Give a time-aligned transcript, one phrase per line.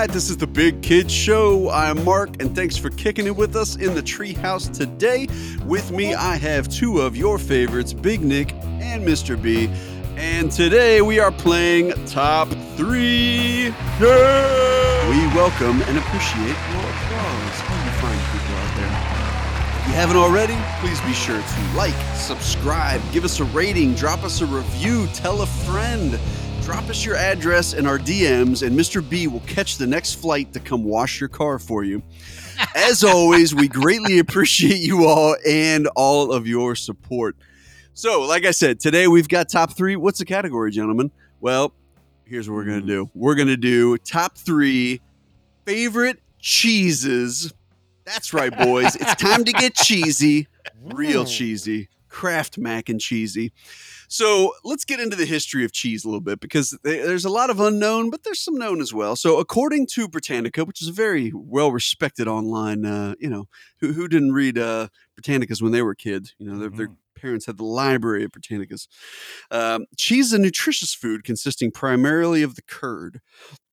[0.00, 1.68] right, this is the Big Kids Show.
[1.68, 5.26] I'm Mark, and thanks for kicking it with us in the treehouse today.
[5.66, 9.40] With me, I have two of your favorites, Big Nick and Mr.
[9.40, 9.68] B.
[10.16, 13.74] And today we are playing Top 3.
[14.00, 15.10] Yeah!
[15.10, 17.60] We welcome and appreciate your applause.
[17.68, 19.80] All you fine people out there.
[19.80, 24.24] If you haven't already, please be sure to like, subscribe, give us a rating, drop
[24.24, 26.18] us a review, tell a friend.
[26.70, 29.02] Drop us your address in our DMs, and Mr.
[29.06, 32.00] B will catch the next flight to come wash your car for you.
[32.76, 37.34] As always, we greatly appreciate you all and all of your support.
[37.92, 39.96] So, like I said, today we've got top three.
[39.96, 41.10] What's the category, gentlemen?
[41.40, 41.72] Well,
[42.24, 43.10] here's what we're going to do mm.
[43.16, 45.00] we're going to do top three
[45.66, 47.52] favorite cheeses.
[48.04, 48.94] That's right, boys.
[48.94, 50.46] it's time to get cheesy,
[50.80, 53.52] real cheesy, Kraft mac and cheesy.
[54.12, 57.48] So let's get into the history of cheese a little bit because there's a lot
[57.48, 59.14] of unknown, but there's some known as well.
[59.14, 63.46] So according to Britannica, which is a very well respected online, uh, you know,
[63.78, 66.34] who, who didn't read uh, Britannicas when they were kids?
[66.38, 68.88] You know, their, their parents had the library of Britannicas.
[69.52, 73.20] Um, cheese is a nutritious food consisting primarily of the curd.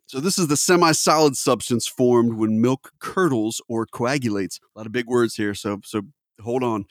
[0.05, 4.59] So this is the semi-solid substance formed when milk curdles or coagulates.
[4.75, 6.03] A lot of big words here, so so
[6.41, 6.85] hold on.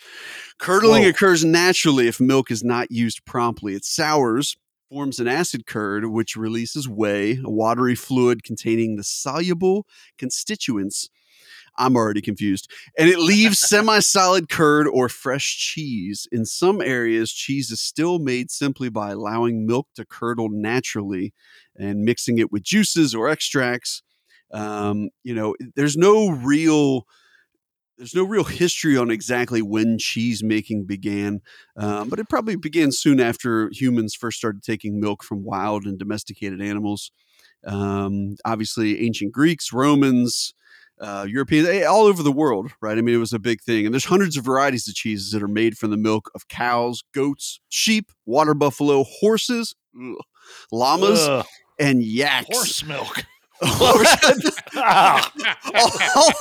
[0.58, 1.10] Curdling Whoa.
[1.10, 3.74] occurs naturally if milk is not used promptly.
[3.74, 4.56] It sours,
[4.88, 9.86] forms an acid curd, which releases whey, a watery fluid containing the soluble
[10.18, 11.08] constituents.
[11.78, 12.70] I'm already confused.
[12.98, 16.26] And it leaves semi solid curd or fresh cheese.
[16.32, 21.34] In some areas, cheese is still made simply by allowing milk to curdle naturally
[21.76, 24.02] and mixing it with juices or extracts.
[24.52, 27.06] Um, you know, there's no real
[27.96, 31.40] there's no real history on exactly when cheese making began,
[31.76, 35.98] um, but it probably began soon after humans first started taking milk from wild and
[35.98, 37.10] domesticated animals.
[37.66, 40.54] Um, obviously, ancient Greeks, Romans,
[41.00, 42.96] uh, Europeans, eh, all over the world, right?
[42.96, 43.86] I mean, it was a big thing.
[43.86, 47.02] And there's hundreds of varieties of cheeses that are made from the milk of cows,
[47.12, 50.16] goats, sheep, water buffalo, horses, ugh,
[50.70, 51.46] llamas, Ugh,
[51.78, 52.46] and yaks.
[52.54, 53.24] horse milk.
[53.62, 54.02] All, all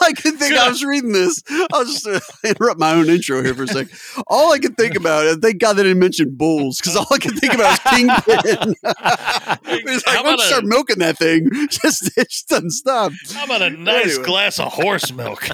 [0.02, 1.42] I could think, I was reading this.
[1.72, 3.88] I'll just uh, interrupt my own intro here for a sec.
[4.28, 7.18] All I could think about, and thank God they didn't mention bulls, because all I
[7.18, 8.76] could think about is Kingpin.
[8.84, 11.50] How like, about let's a- start milking that thing.
[11.70, 13.12] Just, it just doesn't stop.
[13.34, 14.26] How about a nice Anyway.
[14.26, 15.48] glass of horse milk?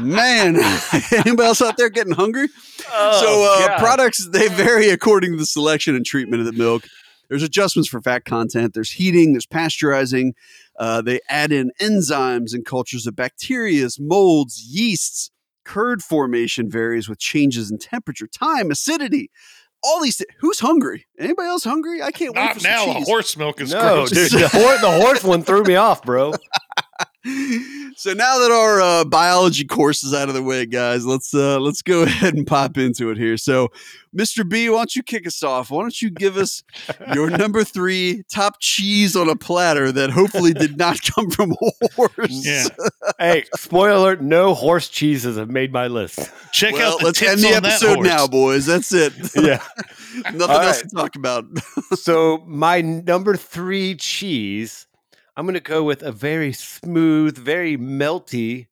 [0.00, 0.56] Man,
[1.12, 2.48] anybody else out there getting hungry?
[2.90, 6.84] Oh, so uh, products they vary according to the selection and treatment of the milk.
[7.32, 8.74] There's adjustments for fat content.
[8.74, 9.32] There's heating.
[9.32, 10.32] There's pasteurizing.
[10.78, 15.30] Uh, they add in enzymes and cultures of bacteria, molds, yeasts.
[15.64, 19.30] Curd formation varies with changes in temperature, time, acidity.
[19.82, 20.18] All these.
[20.18, 21.06] Th- Who's hungry?
[21.18, 22.02] Anybody else hungry?
[22.02, 22.84] I can't wait for Not some now.
[22.98, 23.08] cheese.
[23.08, 24.10] A horse milk is no, gross.
[24.10, 26.34] dude, the, hor- the horse one threw me off, bro.
[27.24, 31.58] So now that our uh, biology course is out of the way, guys, let's uh,
[31.60, 33.36] let's go ahead and pop into it here.
[33.36, 33.68] So,
[34.16, 34.48] Mr.
[34.48, 35.70] B, why don't you kick us off?
[35.70, 36.64] Why don't you give us
[37.14, 41.88] your number three top cheese on a platter that hopefully did not come from a
[41.94, 42.44] horse?
[42.44, 42.64] Yeah.
[43.18, 46.30] hey, spoiler alert: no horse cheeses have made my list.
[46.52, 48.66] Check Well, out the let's tits end the episode now, boys.
[48.66, 49.12] That's it.
[49.36, 49.62] Yeah.
[50.24, 50.90] Nothing All else right.
[50.90, 51.44] to talk about.
[51.94, 54.86] so my number three cheese,
[55.36, 58.66] I'm going to go with a very smooth, very melty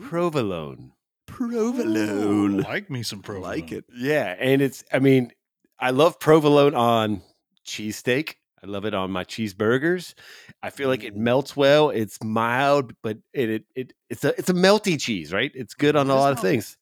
[0.00, 0.92] provolone.
[1.26, 2.58] Provolone.
[2.62, 3.50] Like me some provolone.
[3.50, 3.84] like it.
[3.94, 4.84] Yeah, and it's.
[4.92, 5.32] I mean,
[5.78, 7.22] I love provolone on
[7.66, 8.34] cheesesteak.
[8.62, 10.14] I love it on my cheeseburgers.
[10.62, 11.18] I feel like it Mm.
[11.20, 11.90] melts well.
[11.90, 15.50] It's mild, but it it, it it's a it's a melty cheese, right?
[15.54, 16.76] It's good on a lot of things.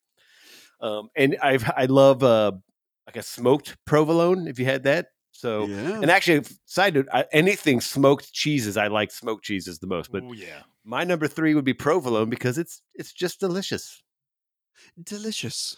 [0.81, 2.53] Um, and I've I love uh
[3.07, 4.49] like a smoked provolone.
[4.49, 6.01] If you had that, so yeah.
[6.01, 10.11] and actually, side note, I, anything smoked cheeses, I like smoked cheeses the most.
[10.11, 10.63] But Ooh, yeah.
[10.85, 14.03] my number three would be provolone because it's it's just delicious.
[15.01, 15.77] delicious.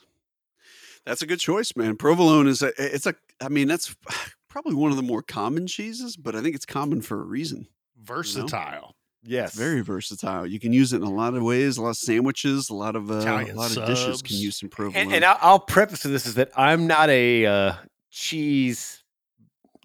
[1.04, 1.96] That's a good choice, man.
[1.96, 3.94] Provolone is a it's a I mean that's
[4.48, 7.68] probably one of the more common cheeses, but I think it's common for a reason.
[8.02, 8.96] Versatile.
[9.22, 10.46] Yes, It's very versatile.
[10.46, 12.96] You can use it in a lot of ways, a lot of sandwiches, a lot
[12.96, 15.08] of uh, a Italian lot of dishes can use some provolone.
[15.08, 17.72] And, and I'll, I'll preface to this is that I'm not a uh,
[18.10, 18.99] cheese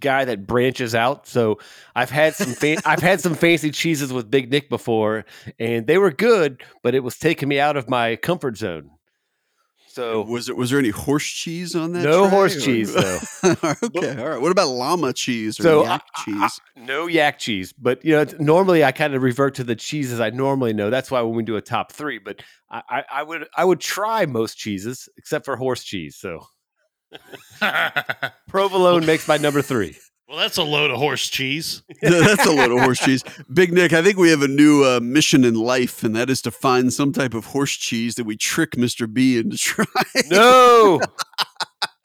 [0.02, 1.28] guy that branches out.
[1.28, 1.60] So
[1.96, 5.26] I've had some fa- I've had some fancy cheeses with Big Nick before,
[5.60, 8.92] and they were good, but it was taking me out of my comfort zone.
[9.88, 12.04] So was it was there any horse cheese on that?
[12.04, 12.94] No tray, horse or- cheese,
[13.42, 13.56] though.
[13.82, 14.42] okay, all right.
[14.42, 16.60] What about llama cheese or So, yak I- cheese?
[16.76, 20.32] no yak cheese, but you know normally I kind of revert to the cheeses I
[20.32, 20.90] normally know.
[20.90, 23.80] That's why when we do a top three, but I, I, I would I would
[23.80, 26.18] try most cheeses except for horse cheese.
[26.18, 26.50] So well,
[28.48, 29.98] provolone makes my number three.
[30.28, 31.84] Well, that's a load of horse cheese.
[32.02, 33.24] That's a load of horse cheese.
[33.54, 36.42] Big Nick, I think we have a new uh, mission in life, and that is
[36.44, 39.12] to find some type of horse cheese that we trick Mr.
[39.12, 39.88] B into trying.
[40.28, 41.00] No.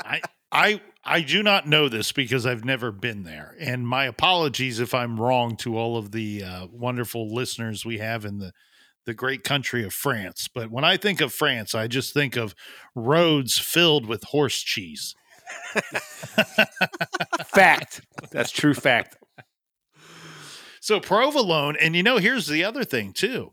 [0.04, 0.20] I
[0.52, 4.92] I I do not know this because I've never been there, and my apologies if
[4.92, 8.52] I'm wrong to all of the uh, wonderful listeners we have in the
[9.10, 10.46] the great country of France.
[10.54, 12.54] But when I think of France, I just think of
[12.94, 15.16] roads filled with horse cheese.
[17.46, 18.02] fact.
[18.30, 19.16] That's true fact.
[20.80, 23.52] So provolone, and you know, here's the other thing too.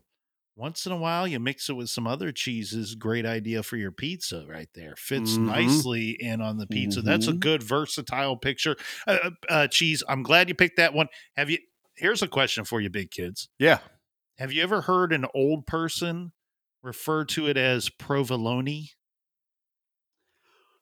[0.54, 2.94] Once in a while, you mix it with some other cheeses.
[2.94, 4.94] Great idea for your pizza, right there.
[4.96, 5.46] Fits Mhm.
[5.46, 7.02] nicely in on the pizza.
[7.02, 7.40] That's a Mhm.
[7.40, 8.76] good versatile picture.
[9.08, 10.02] Uh, uh, uh, cheese.
[10.08, 11.08] I'm glad you picked that one.
[11.36, 11.58] Have you?
[11.96, 13.48] Here's a question for you, big kids.
[13.58, 13.78] Yeah.
[14.38, 16.32] Have you ever heard an old person
[16.82, 18.84] refer to it as provolone?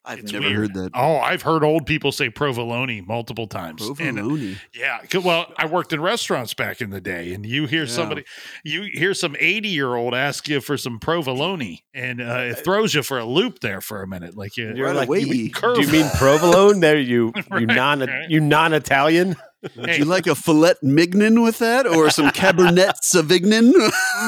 [0.08, 0.56] I've It's never weird.
[0.56, 0.90] heard that.
[0.94, 3.82] Oh, I've heard old people say provolone multiple times.
[3.82, 4.56] And, Provolone.
[4.72, 7.90] Yeah, 'cause- well, I worked in restaurants back in the day, and you hear Yeah.
[7.90, 8.24] somebody,
[8.62, 13.18] you hear some eighty-year-old ask you for some provolone, and uh, it throws you for
[13.18, 14.72] a loop there for a minute, like you.
[14.76, 15.20] You're Right like, away.
[15.22, 15.74] you, Curve.
[15.76, 16.78] do you mean provolone?
[16.78, 18.30] There, you you Right, non right.
[18.30, 19.34] you non Italian.
[19.76, 19.98] Would Hey.
[19.98, 23.72] you like a filet mignon with that, or some Cabernet Sauvignon?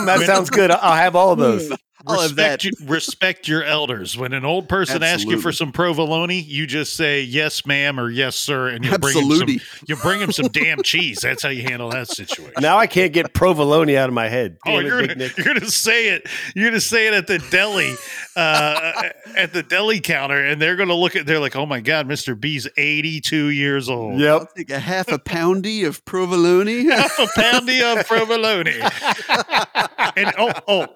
[0.07, 0.71] That sounds good.
[0.71, 1.69] I'll have all of those.
[1.69, 1.75] Hmm.
[2.07, 2.65] I'll have respect, that.
[2.65, 4.17] you, respect your elders.
[4.17, 8.09] When an old person asks you for some provolone, you just say yes, ma'am, or
[8.09, 9.49] yes, sir, and you bring him some.
[9.87, 11.19] You bring him some damn cheese.
[11.21, 12.55] That's how you handle that situation.
[12.61, 14.59] Now I can't get provolone out of my head.
[14.65, 16.29] Oh, Damn it, you're Big gonna, you're gonna say it.
[16.55, 17.95] You're gonna say it at the deli,
[18.37, 19.03] uh,
[19.37, 21.27] at the deli counter, and they're gonna look at.
[21.27, 24.21] They're like, "Oh my god, Mister B's 82 years old.
[24.21, 24.41] Yep.
[24.41, 26.69] I'll take a half a poundy of provolone.
[26.89, 28.69] Half a poundy of provolone."
[30.19, 30.87] and oh, oh,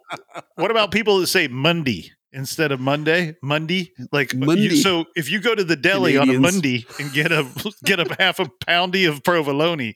[0.57, 3.37] what about people that say Monday instead of Monday?
[3.43, 6.55] Monday, like you- so, if you go to the deli on a Canadians.
[6.55, 7.47] Monday and get a
[7.85, 9.93] get a half a poundy of provolone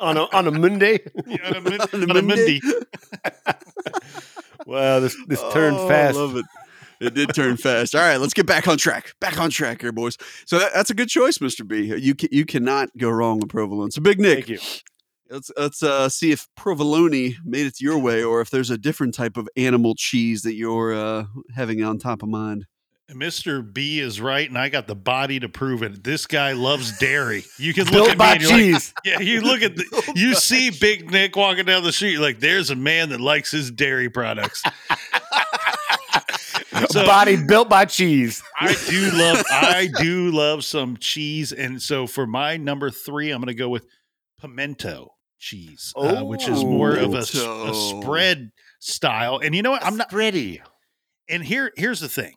[0.00, 0.98] on a on a Monday.
[1.44, 2.60] on a, mon- On a on a Monday.
[2.60, 2.60] Monday,
[4.66, 6.16] Wow, this this oh, turned Oh, fast.
[6.16, 6.44] I love it.
[7.00, 7.94] It did turn fast.
[7.94, 9.14] All right, let's get back on track.
[9.20, 10.18] Back on track here, boys.
[10.44, 11.66] So that, that's a good choice, Mr.
[11.66, 11.84] B.
[11.96, 13.90] You ca- you cannot go wrong with provolone.
[13.90, 14.58] So, Big Nick, Thank you.
[15.30, 19.14] Let's let's uh, see if provolone made it your way, or if there's a different
[19.14, 21.24] type of animal cheese that you're uh,
[21.54, 22.66] having on top of mind.
[23.10, 23.60] Mr.
[23.72, 26.04] B is right, and I got the body to prove it.
[26.04, 27.44] This guy loves dairy.
[27.58, 28.94] You can look Built at me by and you're like, cheese.
[29.04, 32.70] yeah, you look at the, you see Big Nick walking down the street, like there's
[32.70, 34.62] a man that likes his dairy products.
[36.88, 38.42] So- Body built by cheese.
[38.58, 43.40] I do love, I do love some cheese, and so for my number three, I'm
[43.40, 43.86] going to go with
[44.40, 49.38] pimento cheese, uh, which is more of a, s- a spread style.
[49.42, 49.84] And you know what?
[49.84, 50.60] I'm not ready.
[51.28, 52.34] and here here's the thing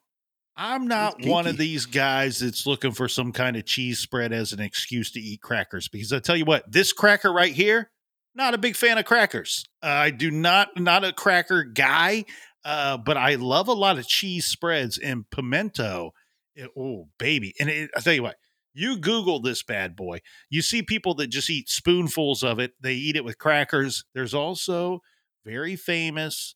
[0.56, 4.32] i'm not It's one of these guys that's looking for some kind of cheese spread
[4.32, 7.90] as an excuse to eat crackers because i tell you what this cracker right here
[8.36, 12.24] not a big fan of crackers uh, i do not not a cracker guy
[12.66, 16.12] uh, but i love a lot of cheese spreads and pimento
[16.56, 18.36] it- oh baby and it, i tell you what
[18.74, 22.94] you google this bad boy you see people that just eat spoonfuls of it they
[22.94, 25.02] eat it with crackers there's also
[25.46, 26.56] very famous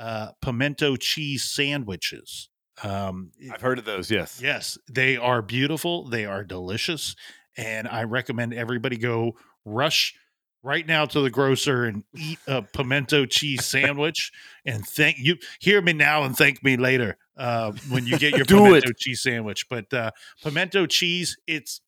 [0.00, 2.48] uh, pimento cheese sandwiches.
[2.82, 4.10] Um, I've heard of those.
[4.10, 4.40] Yes.
[4.42, 6.08] yes, they are beautiful.
[6.08, 7.14] They are delicious,
[7.56, 9.32] and I recommend everybody go
[9.64, 10.14] rush
[10.62, 14.30] right now to the grocer and eat a pimento cheese sandwich.
[14.64, 15.36] And thank you.
[15.60, 18.98] Hear me now and thank me later uh, when you get your pimento it.
[18.98, 19.68] cheese sandwich.
[19.68, 20.10] But uh,
[20.42, 21.80] pimento cheese, it's.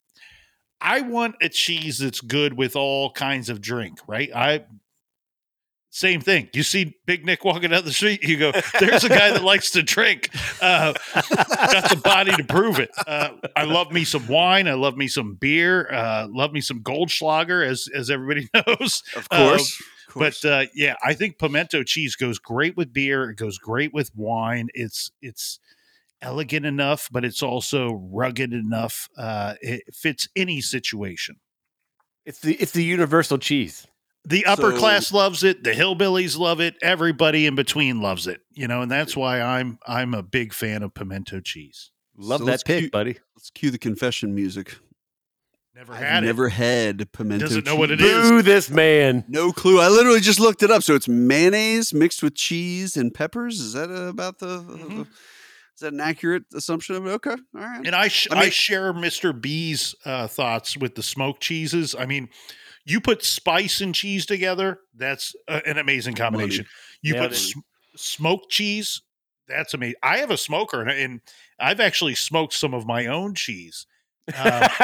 [0.84, 4.30] I want a cheese that's good with all kinds of drink, right?
[4.34, 4.64] I
[5.94, 6.48] same thing.
[6.54, 9.70] You see Big Nick walking down the street, you go, "There's a guy that likes
[9.72, 10.30] to drink."
[10.62, 12.90] Uh, got the body to prove it.
[13.06, 14.68] Uh, I love me some wine.
[14.68, 15.92] I love me some beer.
[15.92, 19.02] Uh, love me some Goldschlager, as as everybody knows.
[19.14, 19.80] Of Uh, course.
[20.08, 20.40] Of course.
[20.42, 23.28] But uh, yeah, I think pimento cheese goes great with beer.
[23.30, 24.68] It goes great with wine.
[24.72, 25.60] It's it's
[26.22, 29.10] elegant enough, but it's also rugged enough.
[29.16, 31.36] Uh, it fits any situation.
[32.24, 33.86] It's the it's the universal cheese.
[34.24, 35.64] The upper So- class loves it.
[35.64, 36.76] The hillbillies love it.
[36.80, 38.40] Everybody in between loves it.
[38.52, 41.90] You know, and that's why I'm I'm a big fan of pimento cheese.
[42.16, 43.18] Love So that let's pick, cue- buddy.
[43.36, 44.76] Let's cue the confession music.
[45.74, 46.26] Never I've had it.
[46.26, 47.46] never had pimento.
[47.46, 48.00] Doesn't know what cheese.
[48.00, 48.28] it is.
[48.30, 49.24] Boo this man.
[49.26, 49.80] No clue.
[49.80, 50.82] I literally just looked it up.
[50.82, 53.58] So it's mayonnaise mixed with cheese and peppers.
[53.58, 54.58] Is that uh, about the?
[54.60, 55.00] Mhm.
[55.74, 57.10] Is that an accurate assumption of it?
[57.12, 57.80] Okay, all right.
[57.86, 59.32] And I sh- I I, share Mr.
[59.38, 61.94] B's uh, thoughts with the smoked cheeses.
[61.98, 62.28] I mean,
[62.84, 66.66] you put spice and cheese together, that's uh, an amazing combination.
[67.02, 67.58] You Nailed put sm-
[67.96, 69.02] smoked cheese,
[69.48, 69.96] that's amazing.
[70.02, 71.20] I have a smoker, and, and
[71.60, 73.86] I've actually smoked some of my own cheese.
[74.36, 74.68] Uh,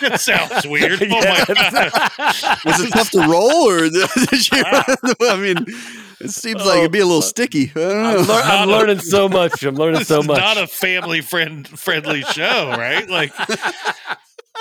[0.00, 1.02] that sounds weird.
[1.02, 2.58] Oh my god.
[2.64, 4.62] Was it tough to roll, or did you?
[4.62, 5.64] I mean,
[6.20, 7.72] it seems like it'd be a little sticky.
[7.74, 7.80] I
[8.14, 9.64] don't I'm, lear- I'm a- learning so much.
[9.64, 10.38] I'm learning This so is much.
[10.38, 13.08] not a family friend friendly show, right?
[13.10, 13.32] Like,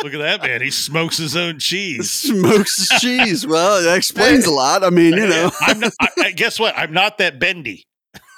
[0.05, 0.61] look at that man.
[0.61, 2.09] He smokes his own cheese.
[2.25, 3.47] Smokes his cheese.
[3.47, 4.83] Well, that explains a lot.
[4.83, 5.51] I mean, you know.
[5.61, 6.77] I'm not, I, I- guess what?
[6.77, 7.87] I'm not that bendy.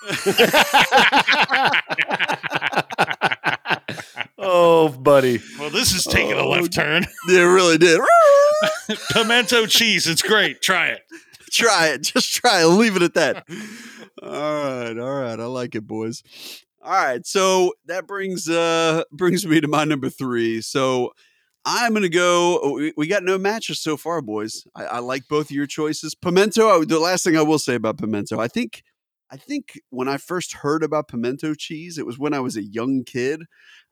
[4.38, 5.40] oh, buddy.
[5.60, 7.06] Well, this is taking a Oh, left turn.
[7.30, 8.00] It really did.
[9.12, 10.08] Pimento cheese.
[10.08, 10.62] It's great.
[10.62, 11.02] Try it.
[11.52, 12.04] try it.
[12.04, 12.66] Just try it.
[12.68, 13.46] Leave it at that.
[14.22, 14.98] All right.
[14.98, 15.40] All right.
[15.40, 16.24] I like it, boys.
[16.82, 17.26] All right.
[17.26, 20.62] So that brings uh brings me to my number three.
[20.62, 21.12] So
[21.66, 22.60] I'm gonna go.
[22.64, 24.64] Oh, we, we got no matches so far, boys.
[24.76, 26.16] I, I like both of your choices.
[26.16, 26.68] Pimento.
[26.70, 28.84] I, the last thing I will say about pimento, I think,
[29.30, 32.64] I think when I first heard about pimento cheese, it was when I was a
[32.64, 33.44] young kid.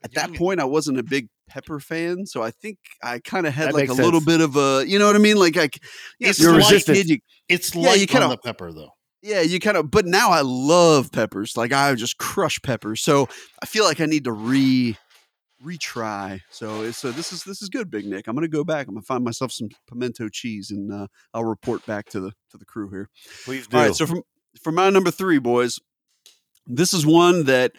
[0.04, 3.54] At that point, I wasn't a big pepper fan, so I think I kind of
[3.54, 5.38] had That like a makes little bit of a, you know what I mean?
[5.38, 5.80] Like, like
[6.20, 6.98] It's You're little resistant.
[6.98, 7.20] kid, you-
[7.50, 8.92] It's Yeah, light you kinda- on the pepper, though.
[9.24, 11.58] yeah, you kind of, but now I love peppers.
[11.58, 13.02] Like I just crush peppers.
[13.02, 13.28] So
[13.62, 14.96] I feel like I need to re
[15.66, 16.42] retry.
[16.50, 18.28] So so this is this is good, Big Nick.
[18.28, 18.88] I'm gonna go back.
[18.88, 22.58] I'm gonna find myself some pimento cheese and uh, I'll report back to the to
[22.58, 23.10] the crew here.
[23.44, 23.78] Please do.
[23.78, 23.96] All right.
[23.96, 24.24] So from
[24.62, 25.80] for my number three, boys,
[26.68, 27.74] this is one that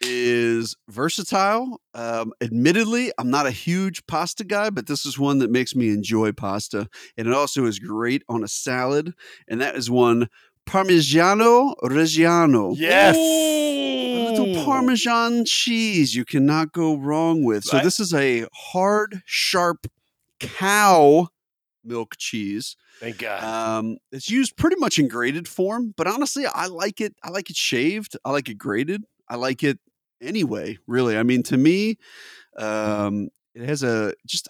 [0.00, 1.80] is versatile.
[1.94, 5.90] Um, admittedly, I'm not a huge pasta guy, but this is one that makes me
[5.90, 9.14] enjoy pasta, and it also is great on a salad.
[9.48, 10.28] And that is one
[10.66, 12.74] Parmigiano Reggiano.
[12.76, 13.16] yes.
[13.16, 13.97] A
[14.38, 17.64] little Parmesan cheese you cannot go wrong with.
[17.64, 19.86] So this is a hard, sharp
[20.40, 21.28] cow
[21.84, 22.76] milk cheese.
[23.00, 23.42] Thank God.
[23.42, 27.14] Um, it's used pretty much in grated form, but honestly, I like it.
[27.22, 28.16] I like it shaved.
[28.24, 29.04] I like it grated.
[29.28, 29.78] I like it
[30.20, 30.78] anyway.
[30.86, 31.98] Really, I mean, to me,
[32.56, 34.48] um, it has a just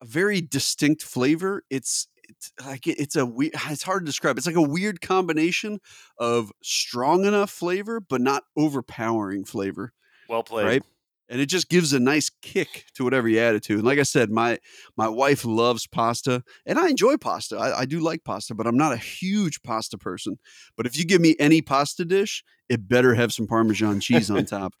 [0.00, 1.62] a very distinct flavor.
[1.70, 3.52] It's it's like it's a weird.
[3.70, 4.36] It's hard to describe.
[4.38, 5.80] It's like a weird combination
[6.18, 9.92] of strong enough flavor, but not overpowering flavor
[10.28, 10.66] well played.
[10.66, 10.82] right?
[11.30, 13.74] And it just gives a nice kick to whatever you add it to.
[13.74, 14.58] And like I said, my
[14.96, 17.56] my wife loves pasta, and I enjoy pasta.
[17.56, 20.38] I, I do like pasta, but I'm not a huge pasta person.
[20.76, 24.44] But if you give me any pasta dish, it better have some Parmesan cheese on
[24.46, 24.74] top.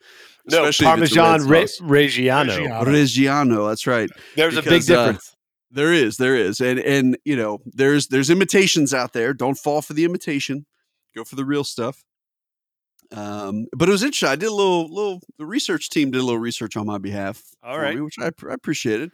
[0.46, 2.06] No, especially if it's a red Parmesan Re-.
[2.08, 2.56] Reggiano.
[2.56, 2.84] Reggiano.
[2.84, 4.10] Reggiano, that's right.
[4.34, 5.36] There's a big Because, uh, difference.
[5.70, 9.34] There is, there is, and and you know, there's there's imitations out there.
[9.34, 10.66] Don't fall for the imitation.
[11.14, 12.04] Go for the real stuff.
[13.10, 14.28] Um, but it was interesting.
[14.28, 15.20] I did a little little.
[15.38, 17.42] The research team did a little research on my behalf.
[17.62, 17.98] All for right.
[17.98, 19.12] me, which I, I appreciated.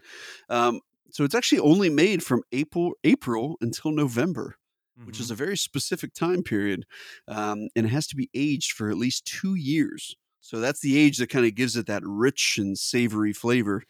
[0.48, 0.80] Um,
[1.10, 4.56] so it's actually only made from April April until November,
[5.04, 5.20] which Mm-hmm.
[5.20, 6.86] is a very specific time period,
[7.28, 10.16] um, and it has to be aged for at least two years.
[10.40, 13.84] So that's the age that kind of gives it that rich and savory flavor.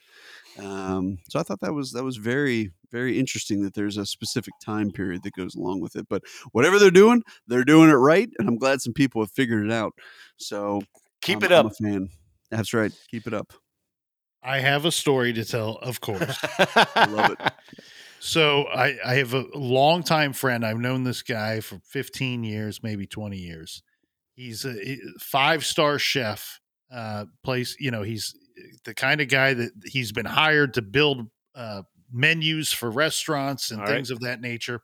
[0.58, 4.54] Um, so I thought that was that was very very interesting that there's a specific
[4.64, 6.06] time period that goes along with it.
[6.08, 9.64] But whatever they're doing, they're doing it right, and I'm glad some people have figured
[9.64, 9.92] it out.
[10.36, 10.82] So
[11.22, 11.72] Keep I'm- it I'm up.
[11.72, 12.08] a fan.
[12.50, 12.92] That's right.
[13.10, 13.52] Keep it up.
[14.42, 16.38] I have a story to tell, of course.
[16.94, 17.52] I love it.
[18.20, 20.64] So I, I have a longtime friend.
[20.64, 23.82] I've known this guy for 15 years, maybe 20 years.
[24.34, 24.74] He's a
[25.18, 26.60] five star chef.
[26.92, 28.34] Uh, place, you know, he's
[28.84, 31.82] the kind of guy that he's been hired to build uh,
[32.12, 33.94] menus for restaurants and All right.
[33.94, 34.80] things of that nature.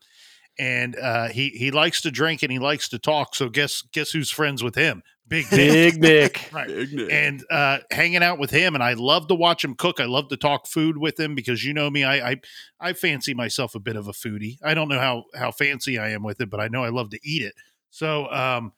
[0.58, 3.34] And uh, he he likes to drink and he likes to talk.
[3.34, 5.02] So guess guess who's friends with him?
[5.26, 5.94] Big Nick.
[5.94, 6.50] Big Nick.
[6.52, 7.12] Right Big Nick.
[7.12, 8.74] and uh, hanging out with him.
[8.74, 10.00] And I love to watch him cook.
[10.00, 12.02] I love to talk food with him because you know me.
[12.04, 12.36] I, I
[12.80, 14.58] I fancy myself a bit of a foodie.
[14.62, 17.10] I don't know how how fancy I am with it, but I know I love
[17.10, 17.54] to eat it.
[17.90, 18.72] So, um,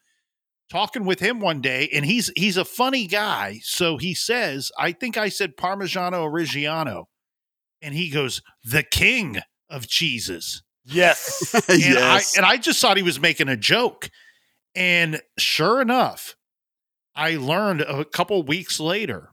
[0.73, 3.61] talking with him one day, and he's he's a funny guy.
[3.62, 7.05] So he says, I think I said Parmigiano Reggiano,
[7.81, 9.38] and he goes, the king
[9.69, 11.55] of cheeses Yes.
[11.69, 12.35] and yes.
[12.37, 14.11] I and I just thought he was making a joke.
[14.75, 16.37] And sure enough,
[17.14, 19.31] I learned a couple weeks later,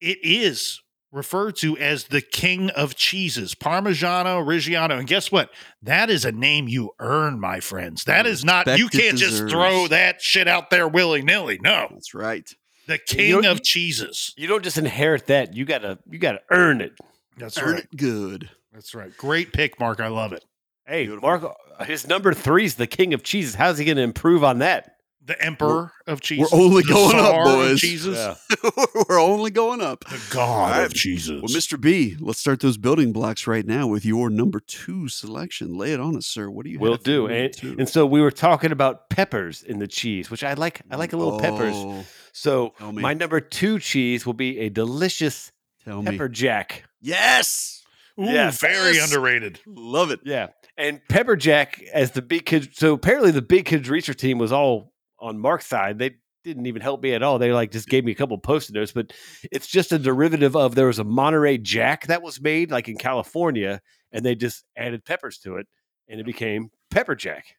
[0.00, 0.80] it is
[1.14, 4.98] referred to as the king of cheeses, Parmigiano Reggiano.
[4.98, 5.50] And guess what?
[5.82, 8.04] That is a name you earn, my friends.
[8.04, 11.58] That is not you can't just throw that shit out there willy nilly.
[11.62, 12.48] No, That's right.
[12.88, 14.34] the king of cheeses.
[14.36, 15.54] You don't just inherit that.
[15.54, 16.92] You gotta you gotta earn it.
[17.36, 17.84] That's Earn right.
[17.84, 18.50] it good.
[18.72, 19.16] That's right.
[19.16, 20.00] Great pick, Mark.
[20.00, 20.44] I love it.
[20.86, 21.28] Hey, Beautiful.
[21.28, 21.44] Mark,
[21.78, 23.54] uh, his number three is the king of cheeses.
[23.54, 24.93] How's he gonna improve on that?
[25.26, 26.40] The emperor of cheese.
[26.52, 27.80] We're only The going up, czar of boys.
[27.80, 28.36] Cheeses.
[29.08, 30.04] We're only going up.
[30.04, 30.84] The god All right.
[30.84, 31.40] of cheeses.
[31.40, 31.80] Well, Mr.
[31.80, 35.78] B, let's start those building blocks right now with your number two selection.
[35.78, 36.50] Lay it on us, sir.
[36.50, 37.26] What do you Will have do.
[37.26, 40.82] And, and so we were talking about peppers in the cheese, which I like.
[40.90, 41.74] I like a little peppers.
[41.74, 45.52] Oh, So my number two cheese will be a delicious
[45.86, 46.12] Tell me.
[46.12, 46.84] Pepper Jack.
[47.00, 47.82] Yes.
[48.18, 48.60] Ooh, Yes.
[48.60, 49.10] very Yes.
[49.12, 49.60] underrated.
[49.66, 50.20] Love it.
[50.24, 50.48] Yeah.
[50.76, 52.68] And Pepper Jack as the big kids.
[52.72, 54.92] So apparently the big kids research team was all
[55.24, 55.98] on Mark's side.
[55.98, 57.38] They didn't even help me at all.
[57.38, 59.12] They like just gave me a couple post-it notes, but
[59.50, 62.96] it's just a derivative of there was a Monterey Jack that was made like in
[62.98, 63.80] California,
[64.12, 65.66] and they just added peppers to it,
[66.08, 67.56] and it became Pepper Jack.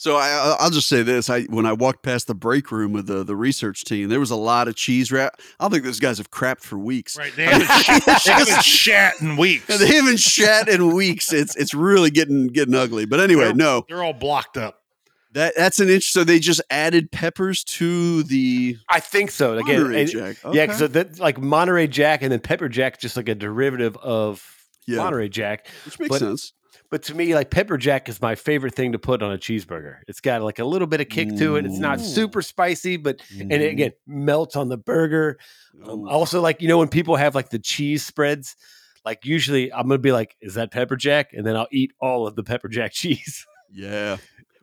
[0.00, 2.92] So I, I- I'll just say this: I when I walked past the break room
[2.92, 5.34] with the the research team, there was a lot of cheese wrap.
[5.58, 7.18] I don't think those guys have crapped for weeks.
[7.18, 7.34] Right.
[7.34, 7.66] They haven't,
[8.24, 9.66] they haven't shat in weeks.
[9.66, 11.32] They haven't shat in weeks.
[11.32, 13.06] It's it's really getting getting ugly.
[13.06, 14.77] But anyway, They're- no, They're all blocked up.
[15.32, 16.10] That that's an inch.
[16.12, 19.56] So they just added peppers to the I think so.
[19.58, 20.36] Again, Monterey and- Jack.
[20.44, 20.66] yeah, Okay.
[20.66, 24.44] because that like Monterey Jack and then Pepper Jack, just like a derivative of
[24.86, 24.98] Yeah.
[24.98, 25.66] Monterey Jack.
[25.84, 26.52] which makes but- sense.
[26.90, 29.96] But to me, like pepper jack is my favorite thing to put on a cheeseburger.
[30.08, 31.66] It's got like a little bit of kick to it.
[31.66, 33.60] It's not super spicy, but and Mm.
[33.60, 35.38] it again melts on the burger.
[35.84, 38.56] Um, also, like you know, when people have like the cheese spreads,
[39.04, 42.26] like usually I'm gonna be like, "Is that pepper jack?" And then I'll eat all
[42.26, 43.44] of the pepper jack cheese.
[43.70, 44.16] Yeah.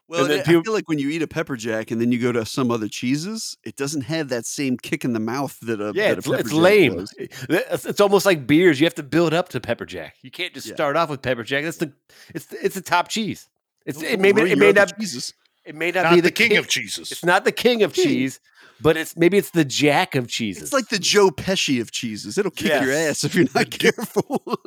[0.07, 2.31] Well, then I feel like when you eat a pepper jack and then you go
[2.31, 5.91] to some other cheeses, it doesn't have that same kick in the mouth that a
[5.95, 6.95] yeah, that a it's, pepper it's jack lame.
[6.97, 7.13] does.
[7.19, 8.79] Eh, eh, it's, it's almost like beers.
[8.79, 10.15] You have to build up to pepper jack.
[10.21, 10.75] You can't just Yeah.
[10.75, 11.63] start off with pepper jack.
[11.63, 11.91] That's the
[12.35, 13.47] it's the, it's the top cheese.
[13.85, 15.33] It's Don't it may, it may not cheeses.
[15.63, 17.11] it may not, Not be the, king, of cheeses.
[17.11, 18.05] It's not the king of King.
[18.05, 18.39] cheese,
[18.81, 20.63] but it's maybe it's the jack of cheeses.
[20.63, 22.37] It's like the Joe Pesci of cheeses.
[22.37, 24.43] It'll kick your ass if you're not careful.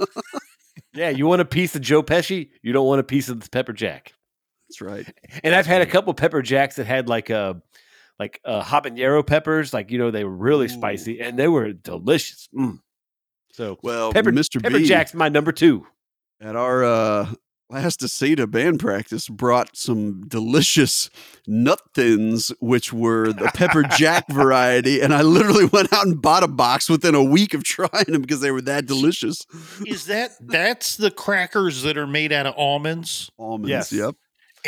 [0.95, 3.49] Yeah, you want a piece of Joe Pesci, you don't want a piece of the
[3.50, 4.14] pepper jack.
[4.69, 5.07] That's right.
[5.43, 7.63] And I've had a couple pepper jacks that had like a
[8.19, 10.71] like uh, habanero peppers, like you know they were really Ooh.
[10.71, 12.49] spicy and they were delicious.
[12.55, 12.81] Mm.
[13.53, 14.63] So Well, pepper Mr.
[14.63, 15.87] pepper B jack's my number two.
[16.41, 17.33] at our uh,
[17.71, 21.11] last Asada band practice brought some delicious
[21.47, 26.43] nut thins, which were the pepper jack variety, and I literally went out and bought
[26.43, 29.45] a box within a week of trying them because they were that delicious.
[29.87, 33.71] Is that that's the crackers that are made out of almonds Almonds.
[33.71, 33.93] Yes.
[33.93, 34.15] Yep.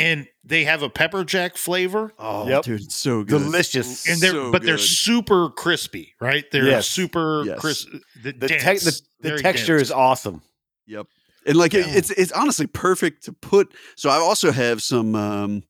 [0.01, 2.63] And they have a pepper jack flavor Oh, Yep.
[2.63, 3.39] dude, it's so good.
[3.43, 4.07] Delicious.
[4.09, 6.43] and they're So but they're super crispy, right?
[6.51, 6.87] They're Yes.
[6.87, 7.59] super Yes.
[7.59, 7.89] crisp.
[8.23, 9.89] The, the, te- the, the texture dense.
[9.89, 10.41] is awesome.
[10.87, 11.07] Yep.
[11.45, 13.73] And like it- it's it's honestly perfect to put.
[13.95, 15.63] So I also have some um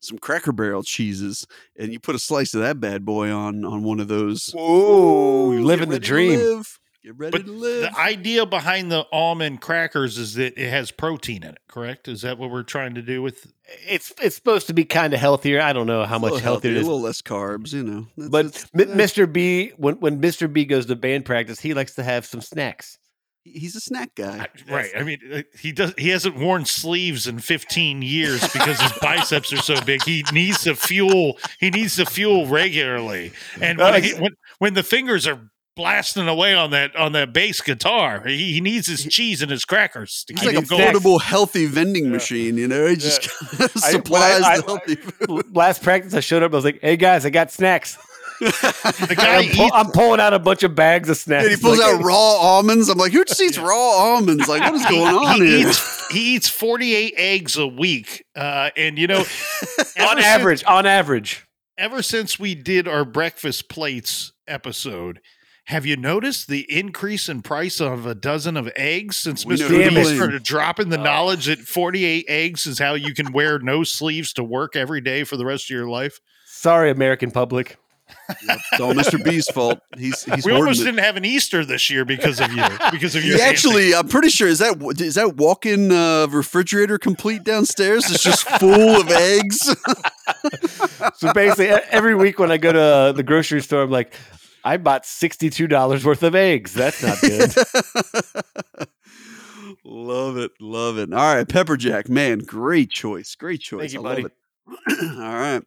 [0.00, 1.46] some Cracker Barrel cheeses,
[1.78, 4.54] and you put a slice of that bad boy on on one of those.
[4.54, 6.38] Ooh, Get living the dream.
[6.38, 6.78] live.
[7.06, 7.82] Get ready But to live.
[7.92, 12.08] the idea behind the almond crackers is that it has protein in it, correct?
[12.08, 13.46] Is that what we're trying to do with
[13.88, 15.60] It's it's supposed to be kind of healthier.
[15.60, 18.06] I don't know how much little healthier it a little less carbs, you know.
[18.16, 19.32] That's- But that's- M- that's- Mr.
[19.32, 20.52] B, when when Mr.
[20.52, 22.98] B goes to band practice, he likes to have some snacks.
[23.44, 24.48] he's a snack guy.
[24.68, 24.90] Right?
[24.98, 25.94] I mean, uh, he does.
[25.96, 30.02] He hasn't worn sleeves in 15 years because his biceps are so big.
[30.02, 31.38] He needs to fuel.
[31.60, 36.54] He needs to fuel regularly, and when, he, when when the fingers are blasting away
[36.54, 40.32] on that on that bass guitar, he, he needs his cheese and his crackers to
[40.32, 40.82] He's keep like him a going.
[40.84, 42.10] portable, healthy vending Yeah.
[42.12, 42.56] machine.
[42.56, 45.54] You know, he just kind of I- supplies I- the healthy food.
[45.54, 46.52] Last practice, I showed up.
[46.52, 47.96] I was like, "Hey guys, I got snacks."
[48.40, 49.74] The guy I'm, pull- eats.
[49.74, 51.44] I'm pulling out a bunch of bags of snacks.
[51.46, 52.90] And he pulls Like, out raw almonds.
[52.90, 54.46] I'm like, who just eats raw almonds?
[54.46, 55.68] Like, what is going on he here?
[55.68, 60.64] eats, he eats 48 eggs a week, uh, and you know, on ever since- average.
[60.66, 61.46] On average,
[61.78, 65.20] ever since we did our breakfast plates episode,
[65.66, 69.68] have you noticed the increase in price of a dozen of eggs since We Mr.
[69.68, 71.02] who to B started dropping the Oh.
[71.02, 75.24] knowledge that 48 eggs is how you can wear no sleeves to work every day
[75.24, 76.20] for the rest of your life?
[76.46, 77.76] sorry, American public.
[78.48, 79.22] Yep, It's all Mr.
[79.22, 79.80] B's fault.
[79.98, 80.84] He's he's we almost it.
[80.84, 82.62] didn't have an Easter this year because of you.
[82.92, 83.34] Because of you.
[83.36, 88.08] He actually, I'm pretty sure is that is that walk-in uh, refrigerator complete downstairs?
[88.10, 89.74] It's just full of eggs.
[91.16, 94.14] So basically, every week when I go to uh, the grocery store, I'm like,
[94.66, 96.74] I bought sixty-two dollars worth of eggs.
[96.74, 97.54] That's not good.
[99.84, 101.12] love it, love it.
[101.12, 103.92] All right, pepper jack, man, great choice, great choice.
[103.92, 104.22] you, I buddy.
[104.24, 104.32] love
[104.88, 105.02] it.
[105.20, 105.62] All right,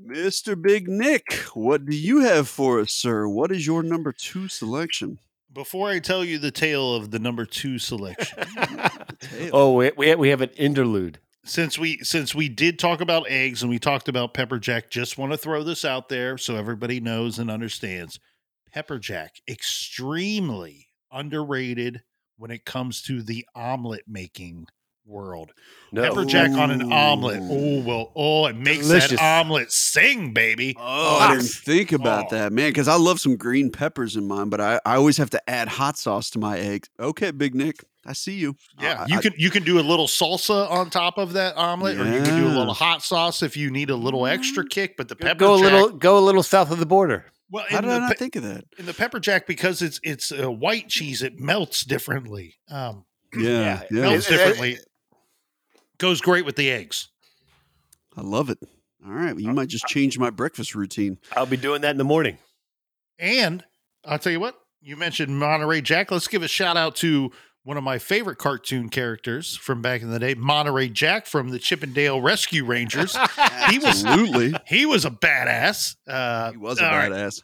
[0.00, 0.60] Mr.
[0.60, 3.26] Big Nick, what do you have for us, sir?
[3.26, 5.18] What is your number two selection?
[5.52, 8.38] Before I tell you the tale of the number two selection,
[9.52, 11.18] oh, we we we have an interlude.
[11.46, 15.16] Since we since we did talk about eggs and we talked about pepper jack just
[15.18, 18.18] want to throw this out there so everybody knows and understands
[18.72, 22.02] pepper jack extremely underrated
[22.36, 24.66] when it comes to the omelet making
[25.06, 25.52] world
[25.92, 29.12] No, pepper jack on an omelet oh well oh it makes Delicious.
[29.20, 31.96] that omelet sing baby Oh, I didn't think oh.
[31.96, 32.36] about Oh.
[32.36, 32.70] that, man.
[32.70, 35.68] Because I love some green peppers in mine, but I, I always have to add
[35.68, 36.88] hot sauce to my eggs.
[36.98, 38.50] Okay, Big Nick, I see you.
[38.78, 41.32] Uh, yeah I- you I- can you can do a little salsa on top of
[41.34, 44.26] that omelet or you can do a little hot sauce if you need a little
[44.26, 44.68] extra mm-hmm.
[44.68, 47.26] kick but the pepper go a jack little go a little south of the border.
[47.50, 48.64] Well, How in did I the, not pe- think of that?
[48.78, 52.54] in the pepper jack because it's it's a white cheese, it melts differently.
[52.70, 53.04] Um,
[53.36, 54.00] Yeah, yeah.
[54.02, 54.78] melts It- it- differently.
[55.98, 57.08] Goes great with the eggs.
[58.16, 58.58] I love it.
[59.06, 61.18] All right, well, you uh, might just uh change my breakfast routine.
[61.34, 62.38] I'll be doing that in the morning.
[63.18, 63.64] And
[64.04, 66.10] I'll tell you what, you mentioned Monterey Jack.
[66.10, 67.30] Let's give a shout out to
[67.66, 71.58] one of my favorite cartoon characters from back in the day, Monterey Jack from the
[71.58, 73.16] Chip 'n Dale Rescue Rangers.
[73.70, 74.54] He was- Absolutely.
[74.66, 75.96] he was a badass.
[76.06, 77.42] Uh, He was a all right, badass.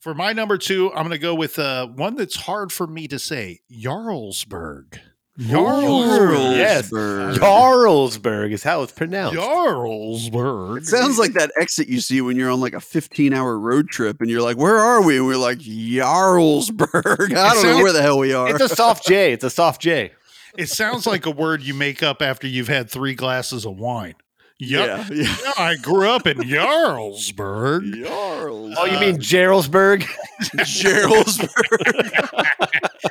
[0.00, 3.06] For my number two, I'm going to go with uh, one that's hard for me
[3.08, 4.98] to say Jarlsberg.
[5.42, 6.56] Jarlsberg.
[6.56, 6.90] Yes.
[6.90, 7.34] Jarlsberg.
[7.36, 9.38] Jarlsberg is how it's pronounced.
[9.38, 10.78] Jarlsberg.
[10.78, 13.88] It sounds like that exit you see when you're on like a 15 hour road
[13.88, 15.16] trip and you're like, where are we?
[15.16, 17.34] And we're like, Jarlsberg.
[17.36, 18.50] I don't know where the hell we are.
[18.50, 19.32] It's a soft J.
[19.32, 20.12] It's a soft J.
[20.56, 24.14] it sounds like a word you make up after you've had three glasses of wine.
[24.62, 24.86] Yep.
[25.10, 25.16] yeah.
[25.22, 25.36] yeah.
[25.44, 28.04] Yeah, I grew up in Jarlsberg.
[28.04, 28.74] Jarls.
[28.78, 30.02] Oh, you mean Jarlsberg?
[30.42, 31.60] Jarlsberg.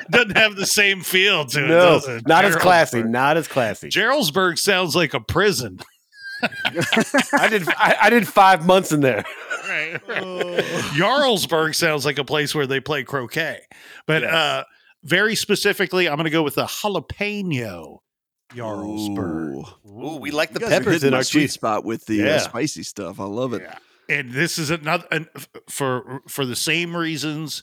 [0.10, 1.68] Doesn't have the same feel to it.
[1.68, 2.26] no, does it?
[2.26, 3.02] not as classy.
[3.02, 3.88] Not as classy.
[3.88, 5.78] Jarlsberg sounds like a prison.
[7.34, 7.68] I did.
[7.68, 9.24] I, I did five months in there.
[9.68, 10.00] Right.
[10.94, 13.60] Jarlsberg sounds like a place where they play croquet.
[14.06, 14.32] But Yes.
[14.34, 14.64] uh,
[15.04, 17.98] very specifically, I'm going to go with the jalapeno
[18.54, 19.64] Jarlsberg.
[19.86, 19.90] Ooh.
[19.90, 21.52] Ooh, we like You the guys peppers hitting in our sweet cheese.
[21.52, 23.20] spot with the uh, spicy stuff.
[23.20, 23.62] I love it.
[23.62, 23.78] Yeah.
[24.08, 25.28] And this is another and
[25.70, 27.62] for for the same reasons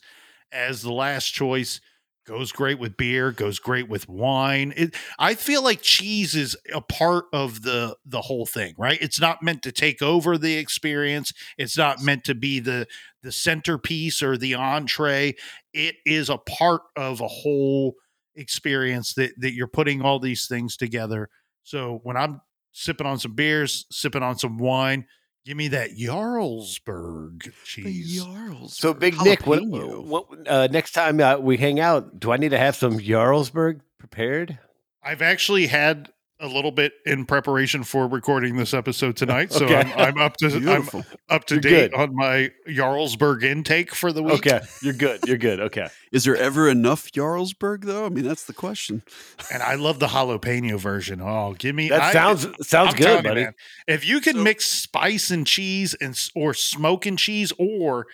[0.52, 1.82] as the last choice.
[2.28, 3.32] Goes great with beer.
[3.32, 4.72] Goes great with wine.
[4.78, 9.00] It, I feel like cheese is a part of the the whole thing, right?
[9.02, 11.34] It's not meant to take over the experience.
[11.58, 12.86] It's not meant to be the
[13.24, 15.34] the centerpiece or the entree.
[15.74, 17.96] It is a part of a whole
[18.36, 21.30] experience that that you're putting all these things together.
[21.64, 25.06] So when I'm sipping on some beers, sipping on some wine,
[25.46, 28.24] give me that Jarlsberg The cheese.
[28.24, 28.70] Jarlsberg.
[28.70, 30.06] So, Big Nick, what, Jalapeno.
[30.06, 33.82] what uh, next time uh, we hang out, do I need to have some Jarlsberg
[33.98, 34.60] prepared?
[35.04, 39.76] I've actually had a little bit in preparation for recording this episode tonight, so Okay.
[39.76, 41.94] I'm, I'm up to I'm up to You're date good.
[42.00, 44.36] on my Jarlsberg intake for the week.
[44.48, 45.20] Okay, you're good.
[45.28, 45.60] You're good.
[45.60, 45.88] Okay.
[46.14, 48.06] Is there ever enough Jarlsberg though?
[48.06, 49.04] I mean, that's the question.
[49.52, 51.20] and I love the jalapeno version.
[51.22, 53.54] Oh, give me That I- sounds sounds I'm telling good, you, man,
[53.88, 58.08] if you can So- mix spice and cheese and or smoke and cheese, or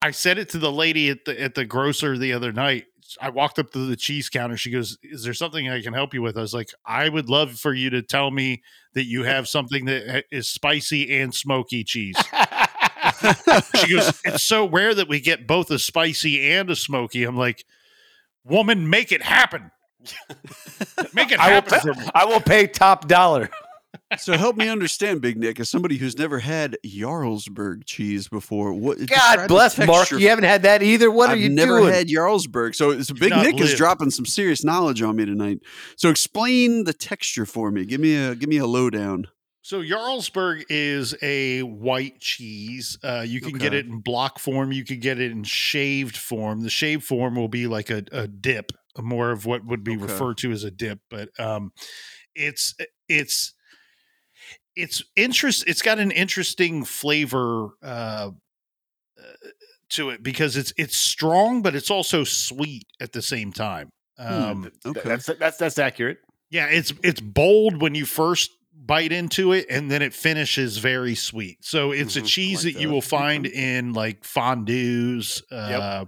[0.00, 2.86] I said it to the lady at the at the grocer the other night.
[3.20, 4.56] I walked up to the cheese counter.
[4.56, 7.28] She goes, "Is there something I can help you with?" I was like, "I would
[7.28, 8.62] love for you to tell me
[8.94, 12.16] that you have something that is spicy and smoky cheese."
[13.76, 17.36] she goes, "It's so rare that we get both a spicy and a smoky." I'm
[17.36, 17.64] like,
[18.44, 19.70] "Woman, make it happen."
[21.12, 22.10] Make it I will, happen pay.
[22.14, 23.50] I will pay top dollar.
[24.18, 28.72] So help me understand, Big Nick, as somebody who's never had Jarlsberg cheese before.
[28.72, 28.98] What?
[29.06, 30.10] God bless Mark.
[30.10, 31.10] You haven't had that either.
[31.10, 31.92] What I've are you never doing?
[31.92, 35.60] had Jarlsberg, so, so Big not Nick is dropping some serious knowledge on me tonight.
[35.96, 37.84] So explain the texture for me.
[37.84, 39.26] Give me a give me a lowdown.
[39.62, 42.98] So Jarlsberg is a white cheese.
[43.04, 44.72] Uh, you can get it in block form.
[44.72, 46.62] You can get it in shaved form.
[46.62, 50.02] The shaved form will be like a, a dip, more of what would be Okay.
[50.02, 51.00] referred to as a dip.
[51.10, 51.72] But um,
[52.34, 52.74] it's
[53.08, 53.54] it's
[54.76, 55.64] it's interest.
[55.66, 58.30] It's got an interesting flavor uh,
[59.18, 59.22] uh,
[59.90, 63.90] to it because it's it's strong, but it's also sweet at the same time.
[64.18, 65.02] Um, Okay.
[65.04, 66.18] That's that's that's accurate.
[66.50, 71.14] yeah, it's it's bold when you first bite into it, and then it finishes very
[71.14, 71.58] sweet.
[71.64, 73.56] So it's a Mhm, I cheese like that you will find Okay.
[73.78, 75.42] in like fondues.
[75.50, 76.06] Uh,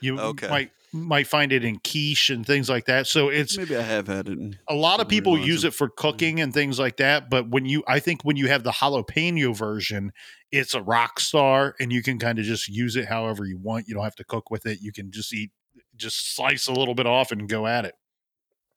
[0.00, 0.48] You Okay.
[0.48, 0.70] might
[1.06, 3.06] might find it in quiche and things like that.
[3.06, 4.56] So it's Maybe I have had it.
[4.68, 5.68] a lot of people use it.
[5.68, 7.30] it for cooking and things like that.
[7.30, 10.12] But when you, I think when you have the jalapeno version,
[10.52, 13.88] it's a rock star, and you can kind of just use it however you want.
[13.88, 14.80] You don't have to cook with it.
[14.80, 15.50] You can just eat,
[15.96, 17.94] just slice a little bit off and go at it.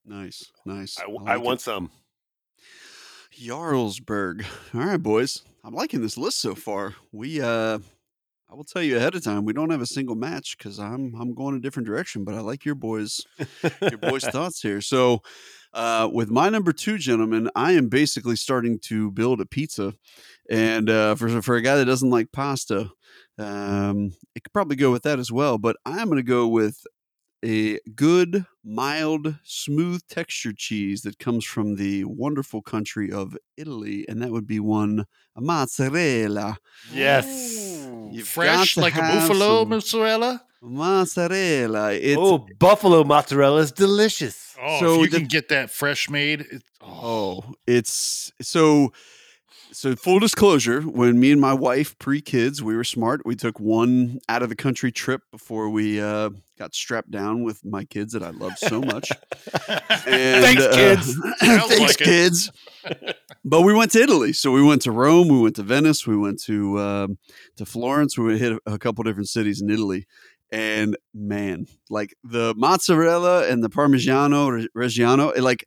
[0.05, 0.97] Nice, nice.
[0.99, 1.41] I, like I it.
[1.41, 1.91] want some.
[3.34, 4.45] Jarlsberg.
[4.73, 5.43] All right, boys.
[5.63, 6.95] I'm liking this list so far.
[7.12, 7.79] We uh
[8.51, 11.15] I will tell you ahead of time, we don't have a single match because I'm
[11.17, 13.21] I'm going a different direction, but I like your boys
[13.81, 14.81] your boys' thoughts here.
[14.81, 15.21] So
[15.73, 19.93] uh with my number two, gentlemen, I am basically starting to build a pizza.
[20.49, 22.89] And uh for for a guy that doesn't like pasta,
[23.37, 25.57] um it could probably go with that as well.
[25.57, 26.85] But I'm gonna go with
[27.43, 34.21] a good, mild, smooth textured cheese that comes from the wonderful country of Italy, and
[34.21, 36.58] that would be one a mozzarella.
[36.93, 37.88] Yes.
[38.12, 40.43] You've Fresh got like a buffalo some mozzarella.
[40.62, 41.93] mozzarella.
[41.93, 44.56] It's oh, buffalo mozzarella is delicious.
[44.62, 48.91] Oh, So if you the- can get that fresh made, it, oh, oh, it's so
[49.71, 53.21] so full disclosure, when me and my wife pre-kids, we were smart.
[53.25, 57.63] We took one out of the country trip before we uh, got strapped down with
[57.63, 59.12] my kids that I love so much.
[60.07, 61.19] And, Thanks, uh, kids.
[61.39, 62.51] Thanks, like kids.
[63.45, 66.17] but we went to Italy, so we went to Rome, we went to Venice, we
[66.17, 67.17] went to um,
[67.57, 68.17] to Florence.
[68.17, 70.07] We hit a, a couple different cities in Italy,
[70.51, 75.65] and man, like the mozzarella and the Parmigiano Reggiano, it, like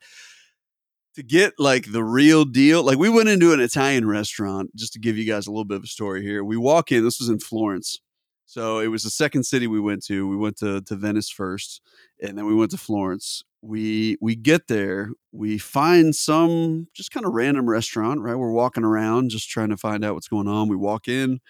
[1.14, 2.82] to get like the real deal.
[2.82, 5.76] Like we went into an Italian restaurant just to give you guys a little bit
[5.76, 6.44] of a story here.
[6.44, 7.04] We walk in.
[7.04, 8.00] This was in Florence.
[8.46, 10.28] So it was the second city we went to.
[10.28, 11.80] We went to, to Venice first,
[12.22, 13.42] and then we went to Florence.
[13.62, 18.36] We we get there, we find some just kind of random restaurant, right?
[18.36, 20.68] We're walking around just trying to find out what's going on.
[20.68, 21.40] We walk in,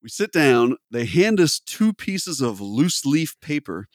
[0.00, 3.88] we sit down, they hand us two pieces of loose leaf paper,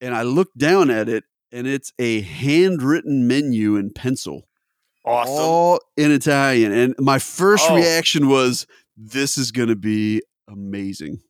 [0.00, 4.48] and I look down at it, and it's a handwritten menu in pencil
[5.04, 5.34] Awesome.
[5.34, 6.72] all in Italian.
[6.72, 7.76] And my first Oh.
[7.76, 11.20] reaction was, this is going to be amazing.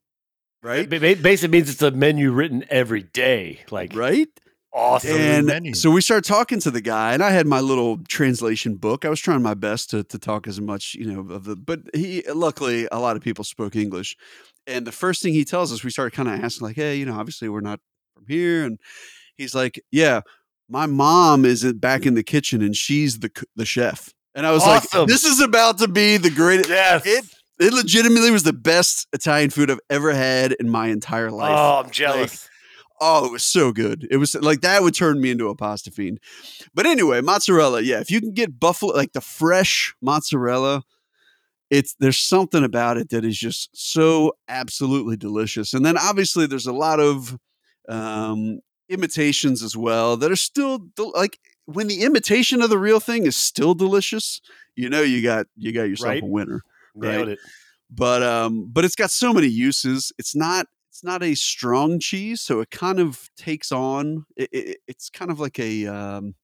[0.62, 0.88] Right?
[0.88, 3.61] Ba- ba- Basically means it's a menu written every day.
[3.70, 4.28] Like Right?
[4.72, 5.16] awesome.
[5.16, 5.74] and menu.
[5.74, 9.04] so we started talking to the guy, and I had my little translation book.
[9.04, 11.81] I was trying my best to, to talk as much, you know, of the, but
[11.94, 14.16] he, luckily, a lot of people spoke English.
[14.66, 17.07] And the first thing he tells us, we started kind of asking, like, hey, you
[17.07, 17.81] know, obviously we're not
[18.14, 18.64] from here.
[18.64, 18.78] And
[19.38, 20.20] he's like, yeah,
[20.68, 24.12] my mom is back in the kitchen and she's the, the chef.
[24.35, 25.01] And I was Awesome.
[25.01, 26.68] like, this is about to be the greatest.
[26.68, 27.03] yes.
[27.07, 27.24] It,
[27.59, 31.57] it legitimately was the best Italian food I've ever had in my entire life.
[31.57, 32.48] oh, I'm jealous.
[33.01, 34.07] Oh, it was so good.
[34.11, 36.18] It was like that would turn me into a pasta fiend.
[36.74, 37.81] But anyway, mozzarella.
[37.81, 40.83] Yeah, if you can get buffalo like the fresh mozzarella,
[41.70, 45.74] it's there's something about it that is just so absolutely delicious.
[45.74, 47.37] And then obviously there's a lot of
[47.88, 53.01] um, imitations as well that are still del- like when the imitation of the real
[53.01, 54.40] thing is still delicious.
[54.77, 56.22] You know, you got you got yourself Right.
[56.22, 56.62] a winner
[56.94, 57.29] Nailed right.
[57.29, 57.38] it.
[57.90, 62.40] but um but it's got so many uses it's not it's not a strong cheese
[62.40, 66.35] so it kind of takes on it, it, it's kind of like a um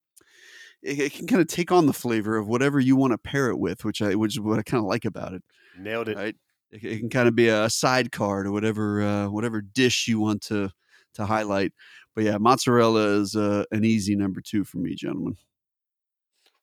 [0.83, 3.49] it, it can kind of take on the flavor of whatever you want to pair
[3.49, 5.43] it with which i which is what i kind of like about it
[5.79, 6.17] Nailed it.
[6.17, 6.37] right
[6.71, 10.43] it, it can kind of be a sidecar to whatever uh whatever dish you want
[10.43, 10.71] to
[11.15, 11.73] to highlight
[12.14, 15.37] but yeah mozzarella is uh, an easy number two for me gentlemen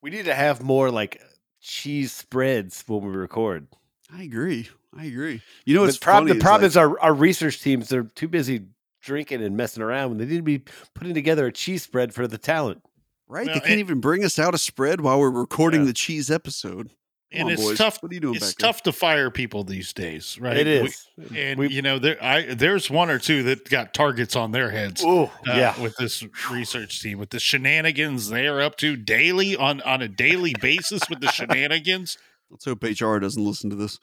[0.01, 1.21] We need to have more like
[1.59, 3.67] cheese spreads when we record.
[4.13, 6.99] i agree i agree you know the what's prob- funny the problem like- is our,
[6.99, 8.65] our research teams, they're too busy
[9.01, 12.27] drinking and messing around when they need to be putting together a cheese spread for
[12.27, 12.83] the talent.
[13.27, 13.47] Right?
[13.47, 15.87] No, they can't and- even bring us out a spread while we're recording Yeah.
[15.87, 16.91] the cheese episode.
[17.31, 17.77] Come and on, it's boys.
[17.77, 18.03] tough.
[18.03, 20.57] What are you doing It's back tough to fire people these days, right?
[20.57, 23.93] It is, We- and We- you know, there I there's one or two that got
[23.93, 25.01] targets on their heads.
[25.05, 25.81] oh, uh, yeah.
[25.81, 30.53] with this research team, with the shenanigans they're up to daily on on a daily
[30.61, 32.17] basis with the shenanigans.
[32.49, 33.97] Let's hope HR doesn't listen to this.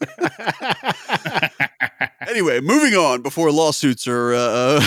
[2.26, 4.80] anyway, moving on before lawsuits are uh,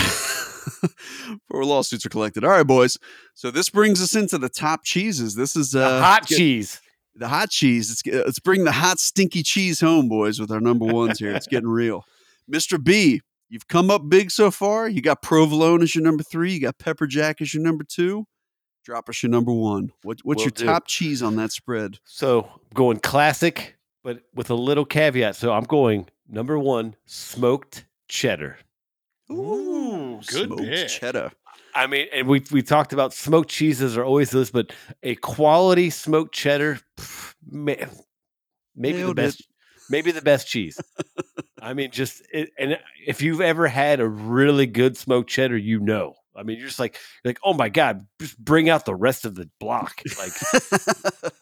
[1.47, 2.43] before lawsuits are collected.
[2.43, 2.97] All right, boys.
[3.33, 5.35] So this brings us into the top cheeses.
[5.35, 6.81] This is The uh, hot get- cheese.
[7.15, 7.89] the hot cheese.
[8.05, 11.31] Let's, let's bring the hot, stinky cheese home, boys, with our number ones here.
[11.33, 12.05] It's getting real.
[12.51, 12.83] Mr.
[12.83, 14.87] B, you've come up big so far.
[14.89, 16.53] You got provolone as your number three.
[16.53, 18.25] You got pepper jack as your number two.
[18.83, 19.91] Drop us your number one.
[20.03, 20.65] What, what's Will your do.
[20.65, 21.99] top cheese on that spread?
[22.03, 25.37] So going classic, but with a little caveat.
[25.37, 28.57] So I'm going number one, smoked cheddar.
[29.31, 30.87] Ooh, good smoked pick.
[30.89, 31.31] cheddar.
[31.75, 35.89] I mean, and we we talked about smoked cheeses are always this, but a quality
[35.89, 37.89] smoked cheddar, pff, man,
[38.75, 39.25] maybe Nailed the it.
[39.25, 39.47] best,
[39.89, 40.79] maybe the best cheese.
[41.61, 45.79] I mean, just it, and if you've ever had a really good smoked cheddar, you
[45.79, 46.15] know.
[46.35, 49.23] I mean, you're just like, you're like, oh my god, just bring out the rest
[49.25, 50.01] of the block.
[50.17, 50.33] Like,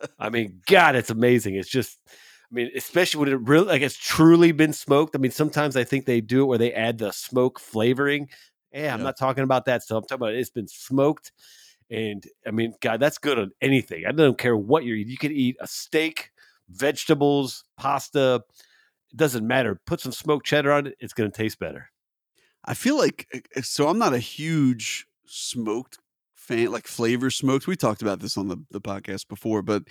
[0.20, 1.56] I mean, God, it's amazing.
[1.56, 1.98] It's just,
[2.51, 5.15] I mean, especially when it really like it's truly been smoked.
[5.15, 8.29] I mean, sometimes I think they do it where they add the smoke flavoring.
[8.73, 9.05] Yeah, I'm Yeah.
[9.05, 9.97] not talking about that stuff.
[9.97, 11.31] I'm talking about it's been smoked.
[11.89, 14.05] And I mean, God, that's good on anything.
[14.05, 15.11] I don't care what you're eating.
[15.11, 16.31] You could eat a steak,
[16.69, 18.43] vegetables, pasta.
[19.11, 19.79] It doesn't matter.
[19.85, 20.95] Put some smoked cheddar on it.
[20.99, 21.89] It's going to taste better.
[22.63, 23.87] I feel like uh, so.
[23.87, 25.99] I'm not a huge smoked
[26.33, 27.67] fan, like flavor smoked.
[27.67, 29.83] We talked about this on the, the podcast before, but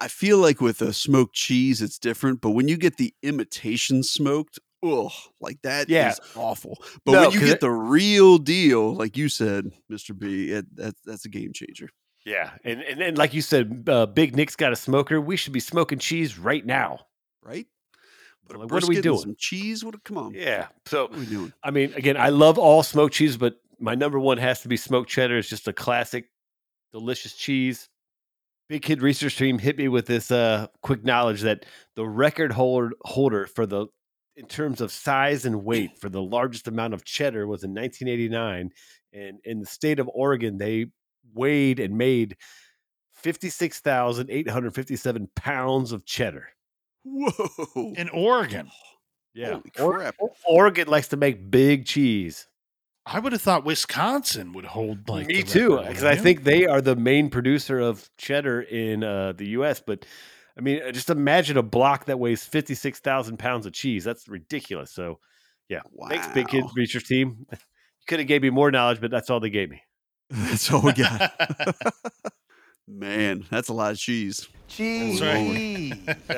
[0.00, 2.40] I feel like with a smoked cheese, it's different.
[2.40, 5.10] But when you get the imitation smoked, oh,
[5.40, 6.14] like that is Yeah.
[6.34, 6.78] awful.
[7.04, 10.74] But No, when you get it- the real deal, like you said, Mister B, it,
[10.76, 11.90] that, that's a game changer,
[12.24, 12.52] Yeah.
[12.64, 15.20] And, and, and like you said, uh, Big Nick's got a smoker.
[15.20, 17.00] We should be smoking cheese right now.
[17.42, 17.66] right?
[18.48, 19.18] Like, what are we doing?
[19.18, 19.84] Some cheese?
[19.84, 20.02] What?
[20.02, 20.68] Come on, Yeah.
[20.86, 21.52] So, what are we doing?
[21.62, 24.76] I mean, again, I love all smoked cheese, but my number one has to be
[24.78, 25.36] smoked cheddar.
[25.38, 26.30] It's just a classic,
[26.90, 27.88] delicious cheese.
[28.70, 32.92] Big Kid Research Team hit me with this uh, quick knowledge that the record holder
[33.00, 33.88] holder for the
[34.36, 38.70] in terms of size and weight for the largest amount of cheddar was in 1989,
[39.12, 40.86] and in the state of Oregon they
[41.34, 42.36] weighed and made
[43.14, 46.50] 56,857 pounds of cheddar.
[47.02, 47.92] Whoa.
[47.96, 48.70] In Oregon,
[49.34, 50.14] Yeah, Holy crap.
[50.46, 52.46] Oregon likes to make big cheese.
[53.12, 56.80] I would have thought Wisconsin would hold like Me too, because I think they are
[56.80, 59.80] the main producer of cheddar in uh, the U.S.
[59.84, 60.06] But
[60.56, 64.04] I mean, uh, just imagine a block that weighs fifty six thousand pounds of cheese.
[64.04, 64.92] That's ridiculous.
[64.92, 65.18] So,
[65.68, 67.46] yeah, thanks, Big Kid Research Team.
[67.50, 67.58] You
[68.06, 69.82] could have gave me more knowledge, but that's all they gave me.
[70.30, 71.32] That's all we got.
[72.88, 74.48] Man, that's a lot of cheese.
[74.68, 75.20] Cheese.
[75.20, 75.92] right.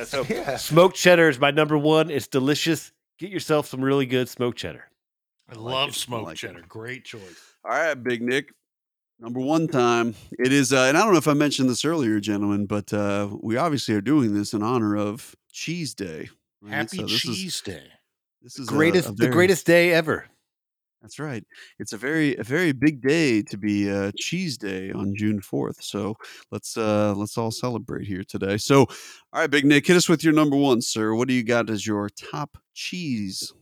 [0.07, 0.57] so Yeah.
[0.57, 2.11] smoked cheddar is my number one.
[2.11, 2.93] It's delicious.
[3.19, 4.89] Get yourself some really good smoked cheddar.
[5.53, 5.95] I like love it.
[5.95, 6.39] Smoked like it.
[6.39, 6.65] cheddar.
[6.69, 7.21] Great choice.
[7.65, 8.53] All right, Big Nick.
[9.21, 10.15] Number one time.
[10.39, 13.29] It is, uh, and I don't know if I mentioned this earlier, gentlemen, but uh,
[13.41, 16.29] we obviously are doing this in honor of Cheese Day.
[16.61, 16.73] right?
[16.75, 17.85] Happy So this is- Cheese Day.
[18.43, 20.27] This is a- Greatest, a the very- greatest day ever.
[21.01, 21.45] That's right.
[21.81, 25.83] It's a very a very big day to be uh, Cheese Day on June fourth.
[25.83, 26.17] So
[26.53, 28.57] let's uh, let's all celebrate here today.
[28.57, 31.13] So, all right, Big Nick, hit us with your number one, sir.
[31.15, 33.53] What do you got as your top cheese?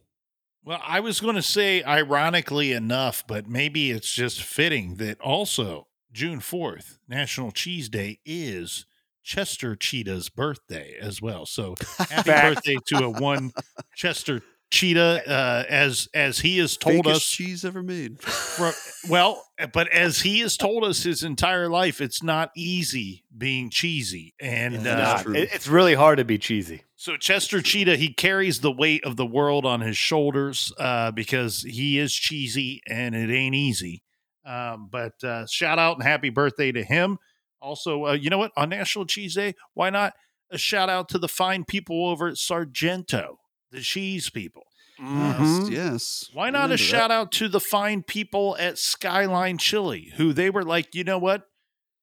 [0.63, 5.87] Well, I was going to say, ironically enough, but maybe it's just fitting that also
[6.13, 8.85] June 4th, National Cheese Day, is
[9.23, 11.47] Chester Cheetah's birthday as well.
[11.47, 13.53] So happy birthday to a one
[13.95, 17.27] Chester Cheetah, uh, as as he has told Fakest us.
[17.27, 18.21] cheese ever made.
[18.23, 18.71] Fro-
[19.09, 24.35] well, but as he has told us his entire life, it's not easy being cheesy,
[24.41, 25.23] and It's uh, not.
[25.23, 25.35] true.
[25.35, 26.83] It- it's really hard to be cheesy.
[26.97, 31.63] so Chester Cheetah, he carries the weight of the world on his shoulders uh, because
[31.63, 34.03] he is cheesy and it ain't easy.
[34.47, 37.19] Um, but uh, shout out and happy birthday to him.
[37.61, 38.53] Also, uh, you know what?
[38.57, 40.15] On National Cheese Day, why not
[40.51, 43.40] a shout out to the fine people over at Sargento,
[43.71, 44.65] the cheese people.
[45.01, 45.63] Mm-hmm.
[45.63, 46.31] Yes, yes.
[46.33, 50.65] Why not a shout out to the fine people at Skyline Chili, who they were
[50.65, 51.45] like, you know what?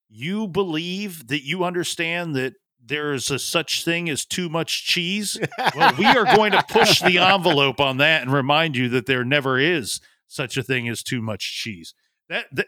[0.10, 2.54] You believe that you understand that
[2.84, 5.38] there is a such thing as too much cheese.
[5.76, 9.26] Well, we are going to push the envelope on that and remind you that there
[9.26, 11.94] never is such a thing as too much cheese.
[12.30, 12.68] That, that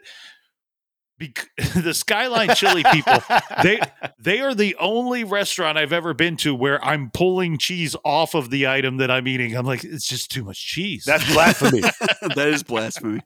[1.76, 3.18] the Skyline Chili people,
[3.62, 3.78] they
[4.18, 8.50] they are the only restaurant I've ever been to where I'm pulling cheese off of
[8.50, 9.54] the item that I'm eating.
[9.54, 11.04] I'm like, it's just too much cheese.
[11.04, 11.80] That's blasphemy.
[12.34, 13.20] that is blasphemy.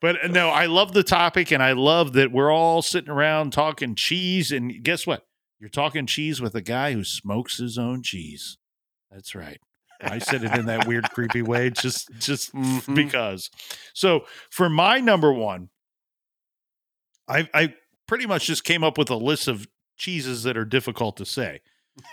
[0.00, 3.52] But uh, no, I love the topic and I love that we're all sitting around
[3.52, 4.50] talking cheese.
[4.52, 5.24] And guess what?
[5.58, 8.58] You're talking cheese with a guy who smokes his own cheese.
[9.10, 9.58] That's right.
[10.02, 12.94] I said it in that weird, creepy way, just just Mhm.
[12.94, 13.48] because.
[13.94, 15.70] So for my number one,
[17.28, 17.74] I I
[18.06, 21.60] pretty much just came up with a list of cheeses that are difficult to say.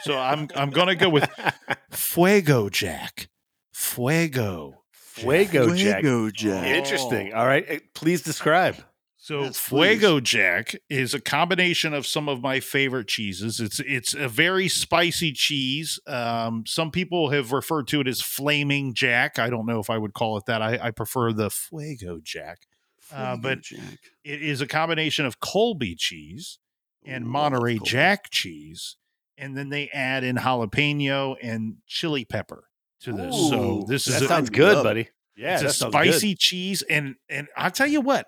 [0.02, 1.30] So I'm I'm gonna go with
[1.91, 3.28] Fuego Jack.
[3.73, 4.84] Fuego.
[4.91, 6.02] Fuego Jack.
[6.02, 6.65] Fuego Jack.
[6.67, 7.34] Interesting.
[7.34, 7.65] All right.
[7.67, 8.76] eh, Please describe.
[9.17, 13.60] So Yes, Fuego Jack is a combination of some of my favorite cheeses.
[13.62, 15.97] It's it's a very spicy cheese.
[16.08, 19.39] Um, some people have referred to it as flaming Jack.
[19.39, 20.62] I don't know if I would call it that.
[20.62, 22.67] I, I prefer the Fuego Jack.
[23.13, 23.99] Uh, but- Jack.
[24.23, 26.60] It is a combination of Colby cheese
[27.06, 27.80] and Ooh, Monterey.
[27.84, 28.95] Jack cheese,
[29.38, 32.65] and then they add in jalapeno and chili pepper
[33.02, 33.36] to this.
[33.49, 35.10] so this is that a, sounds good, love buddy.
[35.36, 36.13] Yeah, it's a sounds good.
[36.13, 38.28] spicy cheese and and i'll tell you what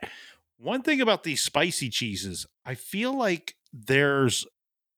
[0.57, 4.45] one thing about these spicy cheeses i feel like there's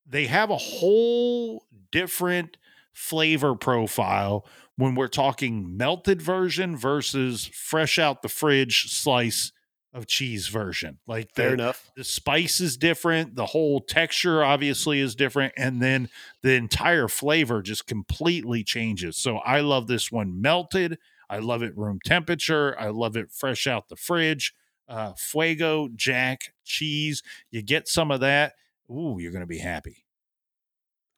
[0.06, 2.56] they have a whole different
[2.92, 4.44] flavor profile
[4.76, 9.52] when we're talking melted version versus fresh out the fridge slice
[9.94, 11.90] of cheese version like Fair the, enough.
[11.96, 16.08] the spice is different the whole texture obviously is different and then
[16.42, 20.98] the entire flavor just completely changes so i love this one melted
[21.30, 24.52] i love it room temperature i love it fresh out the fridge
[24.88, 28.52] uh, fuego jack cheese you get some of that
[28.90, 30.04] ooh you're gonna be happy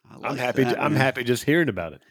[0.08, 0.64] I I'm like happy.
[0.64, 1.00] that, I'm man.
[1.00, 2.02] happy just hearing about it.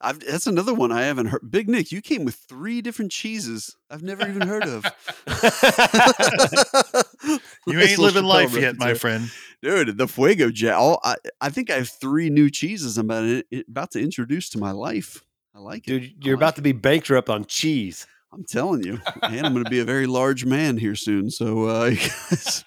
[0.00, 1.50] I've, that's another one I haven't heard.
[1.50, 4.84] Big Nick, you came with three different cheeses I've never even heard of.
[7.66, 8.94] you ain't living life yet my there.
[8.94, 9.30] friend
[9.62, 9.98] dude.
[9.98, 10.76] The Fuego Jack.
[10.76, 14.58] All, I, I think I have three new cheeses I'm about, about to introduce to
[14.58, 15.24] my life.
[15.54, 16.00] I like it.
[16.00, 18.06] Dude, you're like about to be bankrupt on cheese.
[18.32, 21.30] I'm telling you, and I'm going to be a very large man here soon.
[21.30, 22.64] So uh, you guys,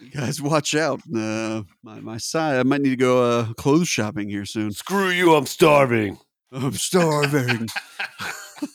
[0.00, 1.00] you guys watch out.
[1.14, 4.72] Uh, my my side, I might need to go uh, clothes shopping here soon.
[4.72, 6.18] Screw you, I'm starving.
[6.52, 7.68] I'm starving.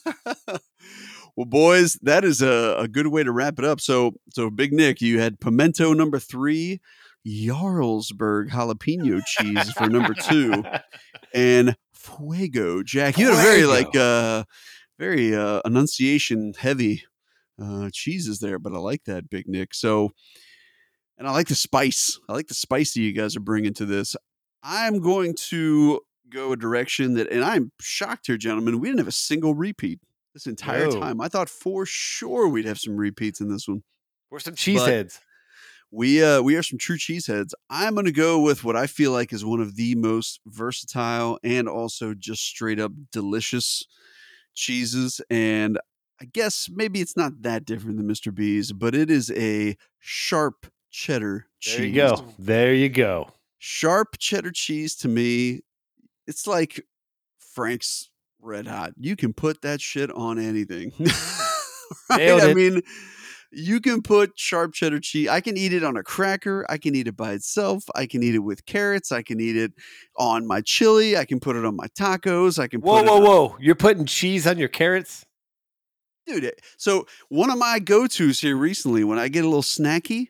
[1.36, 3.80] well, boys, that is a, a good way to wrap it up.
[3.80, 6.80] So, so Big Nick, you had pimento number three,
[7.26, 10.64] Jarlsberg jalapeno cheese for number two,
[11.34, 13.16] and Fuego Jack.
[13.16, 14.44] You had a very like uh
[14.98, 17.04] very uh enunciation heavy
[17.62, 19.72] uh cheeses there, but I like that Big Nick.
[19.72, 20.10] So
[21.16, 22.18] and I like the spice.
[22.28, 24.16] I like the spice that you guys are bringing to this.
[24.62, 26.00] I'm going to
[26.32, 28.80] go a direction that, and I'm shocked here, gentlemen.
[28.80, 30.00] We didn't have a single repeat
[30.34, 30.98] this entire No.
[31.00, 31.20] time.
[31.20, 33.82] I thought for sure we'd have some repeats in this one.
[34.30, 35.18] We're some cheeseheads.
[35.90, 37.50] We uh we are some true cheeseheads.
[37.68, 41.68] I'm gonna go with what I feel like is one of the most versatile and
[41.68, 43.84] also just straight up delicious
[44.54, 45.20] cheeses.
[45.28, 45.78] And
[46.20, 48.34] I guess maybe it's not that different than Mr.
[48.34, 51.76] B's, but it is a sharp cheddar cheese.
[51.76, 52.24] There you go.
[52.38, 53.30] There you go.
[53.58, 55.60] Sharp cheddar cheese to me,
[56.26, 56.84] it's like
[57.38, 58.10] Frank's
[58.40, 58.92] Red Hot.
[58.98, 60.92] You can put that shit on anything.
[62.10, 62.42] right?
[62.42, 62.82] I mean,
[63.50, 65.28] you can put sharp cheddar cheese.
[65.28, 66.64] I can eat it on a cracker.
[66.68, 67.84] I can eat it by itself.
[67.94, 69.12] I can eat it with carrots.
[69.12, 69.72] I can eat it
[70.16, 71.16] on my chili.
[71.16, 72.58] I can put it on my tacos.
[72.58, 73.56] I can Whoa, whoa, it whoa!
[73.60, 75.24] You're putting cheese on your carrots?
[76.26, 76.52] dude.
[76.76, 80.28] So one of my go-tos here recently, when I get a little snacky,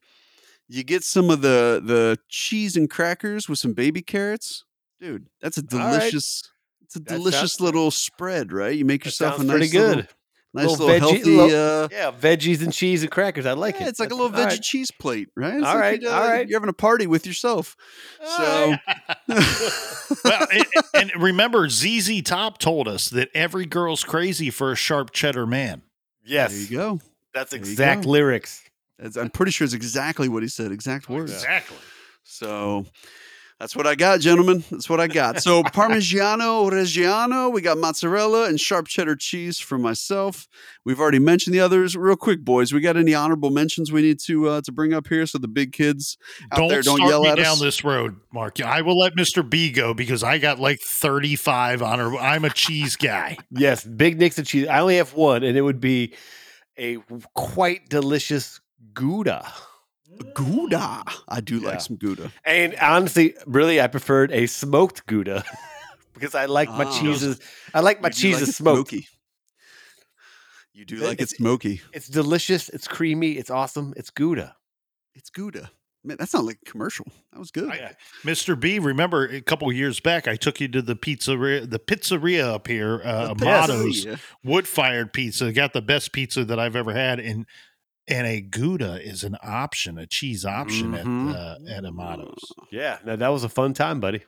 [0.69, 4.65] you get some of the the cheese and crackers with some baby carrots,
[5.03, 5.27] dude.
[5.41, 5.99] That's a All right.
[5.99, 6.43] delicious.
[6.83, 8.75] It's a That delicious sounds- little spread, right?
[8.77, 10.09] You make yourself a nice pretty little, good.
[10.55, 11.37] nice Little little, veggie- healthy.
[11.37, 13.47] little- uh, Yeah, veggies and cheese and crackers.
[13.47, 13.89] I like yeah, it.
[13.89, 14.63] it's like a little veggie right.
[14.63, 15.55] cheese plate, right?
[15.55, 16.49] It's All like right, you're, uh, right.
[16.49, 17.77] You're having a party with yourself.
[18.25, 18.75] So,
[20.25, 25.11] well, and, and remember, ZZ Top told us that every girl's crazy for a sharp
[25.13, 25.83] cheddar man.
[26.25, 27.01] Yes, there you go.
[27.35, 28.11] that's exact go.
[28.11, 28.63] lyrics.
[28.99, 30.71] That's, I'm pretty sure it's exactly what he said.
[30.71, 31.33] Exact words.
[31.33, 31.77] Exactly.
[32.23, 32.87] So
[33.63, 34.65] that's what I got, gentlemen.
[34.73, 35.41] That's what I got.
[35.41, 40.49] So Parmigiano Reggiano, we got mozzarella and sharp cheddar cheese for myself.
[40.85, 41.97] We've already mentioned the others.
[41.97, 45.07] Real quick, boys, we got any honorable mentions we need to uh, to bring up
[45.07, 46.19] here so the big kids
[46.51, 47.61] out Don't, there don't start yell me at down us?
[47.61, 48.61] this road, Mark.
[48.61, 49.49] I will let Mr.
[49.49, 52.17] B go because I got like 35 honor.
[52.17, 53.39] I'm a cheese guy.
[53.55, 54.67] Yes, big Nick's and cheese.
[54.67, 56.15] I only have one, and it would be
[56.77, 56.97] a
[57.35, 58.61] quite delicious
[58.93, 59.47] Gouda.
[60.35, 61.05] Gouda.
[61.29, 61.69] I do Yeah.
[61.69, 62.33] like some Gouda.
[62.45, 65.45] And honestly, really, I preferred a smoked Gouda
[66.15, 67.01] because I like my Ah.
[67.01, 67.41] cheeses.
[67.75, 68.89] I like my You do like smoked.
[68.91, 69.09] smoky.
[70.73, 71.83] You do It- like it smoky.
[71.93, 72.69] It's delicious.
[72.71, 73.33] It's creamy.
[73.33, 73.93] It's awesome.
[73.97, 74.57] It's Gouda.
[75.15, 75.71] It's Gouda.
[76.05, 77.07] Man, that's not like a commercial.
[77.33, 77.69] That was good.
[77.69, 77.95] I-
[78.25, 78.59] Mr.
[78.59, 82.43] B, remember a couple of years back, I took you to the pizzeria, the pizzeria
[82.55, 84.07] up here, uh, Amato's
[84.43, 85.53] wood fired pizza.
[85.53, 87.47] Got the best pizza that I've ever had, and
[88.09, 91.31] and a Gouda is an option, a cheese option Mhm.
[91.31, 92.53] at uh, at Amato's.
[92.71, 94.23] Yeah, no, that was a fun time, buddy.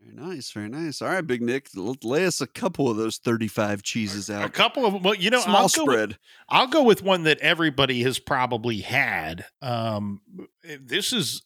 [0.00, 1.00] Very nice, very nice.
[1.02, 4.44] All right, Big Nick, lay us a couple of those thirty-five cheeses out.
[4.44, 5.02] A couple of them.
[5.02, 6.18] Well, you know, Small I'll go, with, spread.
[6.48, 9.46] I'll go with one that everybody has probably had.
[9.62, 10.20] Um,
[10.80, 11.42] this is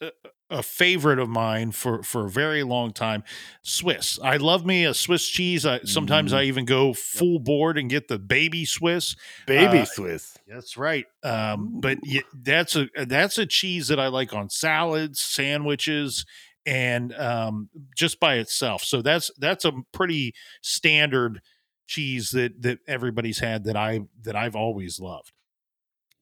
[0.51, 3.25] a, a favorite of mine for for a very long time.
[3.63, 4.19] Swiss.
[4.23, 5.65] I love me a Swiss cheese.
[5.67, 6.37] I, sometimes Mm.
[6.37, 9.17] I even go full board and get the baby Swiss.
[9.47, 10.37] Baby Uh, Swiss.
[10.47, 11.07] That's right.
[11.23, 16.25] Um, but y that's a that's a cheese that I like on salads, sandwiches,
[16.67, 18.83] and um, just by itself.
[18.85, 21.41] So that's that's a pretty standard
[21.87, 25.33] cheese that that everybody's had that I that I've always loved.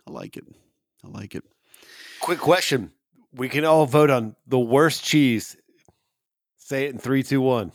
[0.07, 0.45] I like it.
[1.05, 1.45] I like it.
[2.20, 2.93] Quick question.
[3.35, 5.57] We can all vote on the worst cheese.
[6.57, 7.72] Say it in three, two, one.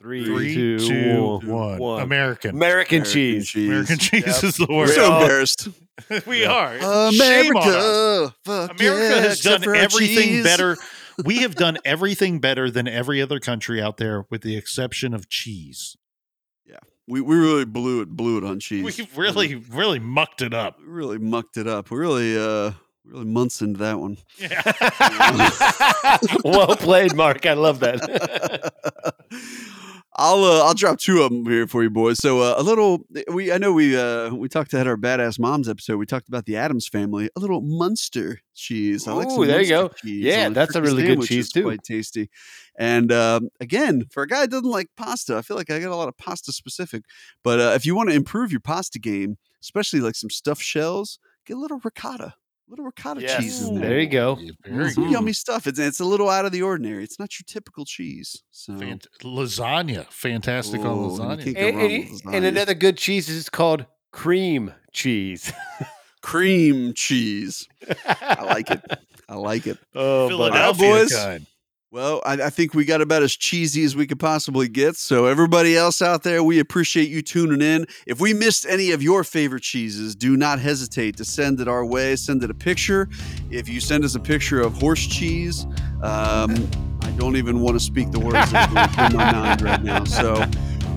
[0.00, 1.46] Three, Three, two, two, one.
[1.46, 1.78] one.
[1.78, 2.02] one.
[2.02, 2.50] American.
[2.56, 3.48] American, American cheese.
[3.48, 3.68] cheese.
[3.68, 4.44] American cheese Yep.
[4.44, 4.94] is the We're worst.
[4.96, 5.68] so embarrassed.
[6.26, 6.50] we Yeah.
[6.52, 6.78] are.
[7.12, 7.70] Shame on us.
[7.70, 8.34] America.
[8.44, 10.44] Fuck America yeah, has except done for our everything cheese.
[10.44, 10.76] better.
[11.26, 15.28] We have done everything better than every other country out there, with the exception of
[15.28, 15.94] cheese.
[16.66, 16.78] Yeah.
[17.06, 18.82] We we really blew it blew it on cheese.
[18.98, 20.78] We really, really mucked it up.
[20.80, 21.90] We really mucked it up.
[21.90, 22.72] We really uh
[23.04, 24.18] really months into that one.
[24.38, 24.62] Yeah.
[26.44, 27.46] well played, Mark.
[27.46, 28.72] I love that.
[30.14, 32.18] I'll uh, I'll drop two of them here for you boys.
[32.18, 35.70] So uh, a little we I know we uh we talked at our badass moms
[35.70, 35.96] episode.
[35.96, 37.30] We talked about the Addams family.
[37.34, 39.08] A little Munster cheese.
[39.08, 39.90] I like Ooh, there you go.
[40.04, 41.62] Yeah, that's a really good cheese, too.
[41.62, 42.28] Quite tasty.
[42.78, 45.90] And um, again, for a guy that doesn't like pasta, I feel like I got
[45.90, 47.04] a lot of pasta specific.
[47.42, 51.18] But uh, if you want to improve your pasta game, especially like some stuffed shells,
[51.46, 52.34] get a little ricotta.
[52.66, 53.88] A little ricotta Yes, cheese in there.
[53.90, 54.38] there you go.
[54.64, 55.10] Very Some Mhm.
[55.12, 55.66] yummy stuff.
[55.66, 57.04] It's it's a little out of the ordinary.
[57.04, 58.42] It's not your typical cheese.
[58.50, 61.46] So Fant- lasagna, fantastic on Ooh, you lasagna.
[61.56, 65.52] And, and- with and another good cheese is called cream cheese.
[66.22, 67.66] cream cheese.
[68.06, 68.80] I like it.
[69.28, 69.78] I like it.
[69.94, 70.28] Oh.
[70.28, 71.12] Philadelphia boys.
[71.14, 71.46] kind.
[71.92, 74.96] Well, I, I, think we got about as cheesy as we could possibly get.
[74.96, 77.86] So, everybody else out there, we appreciate you tuning in.
[78.06, 81.84] If we missed any of your favorite cheeses, do not hesitate to send it our
[81.84, 82.16] way.
[82.16, 83.10] Send it a picture.
[83.50, 85.66] If you send us a picture of horse cheese,
[86.02, 86.56] um,
[87.02, 90.04] I don't even want to speak the words that are in my mind right now.
[90.04, 90.46] So,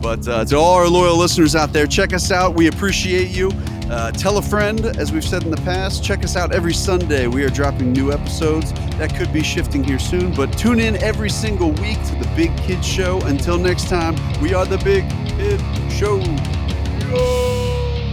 [0.01, 2.55] but uh, to all our loyal listeners out there, check us out.
[2.55, 3.51] We appreciate you.
[3.89, 6.03] Uh, tell a friend, as we've said in the past.
[6.03, 7.27] Check us out every Sunday.
[7.27, 8.73] We are dropping new episodes.
[8.97, 12.55] That could be shifting here soon, but tune in every single week to the Big
[12.57, 13.21] Kid Show.
[13.21, 15.07] Until next time, we are the Big
[15.37, 15.59] Kid
[15.91, 16.19] Show.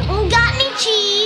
[0.06, 1.21] Who got any cheese?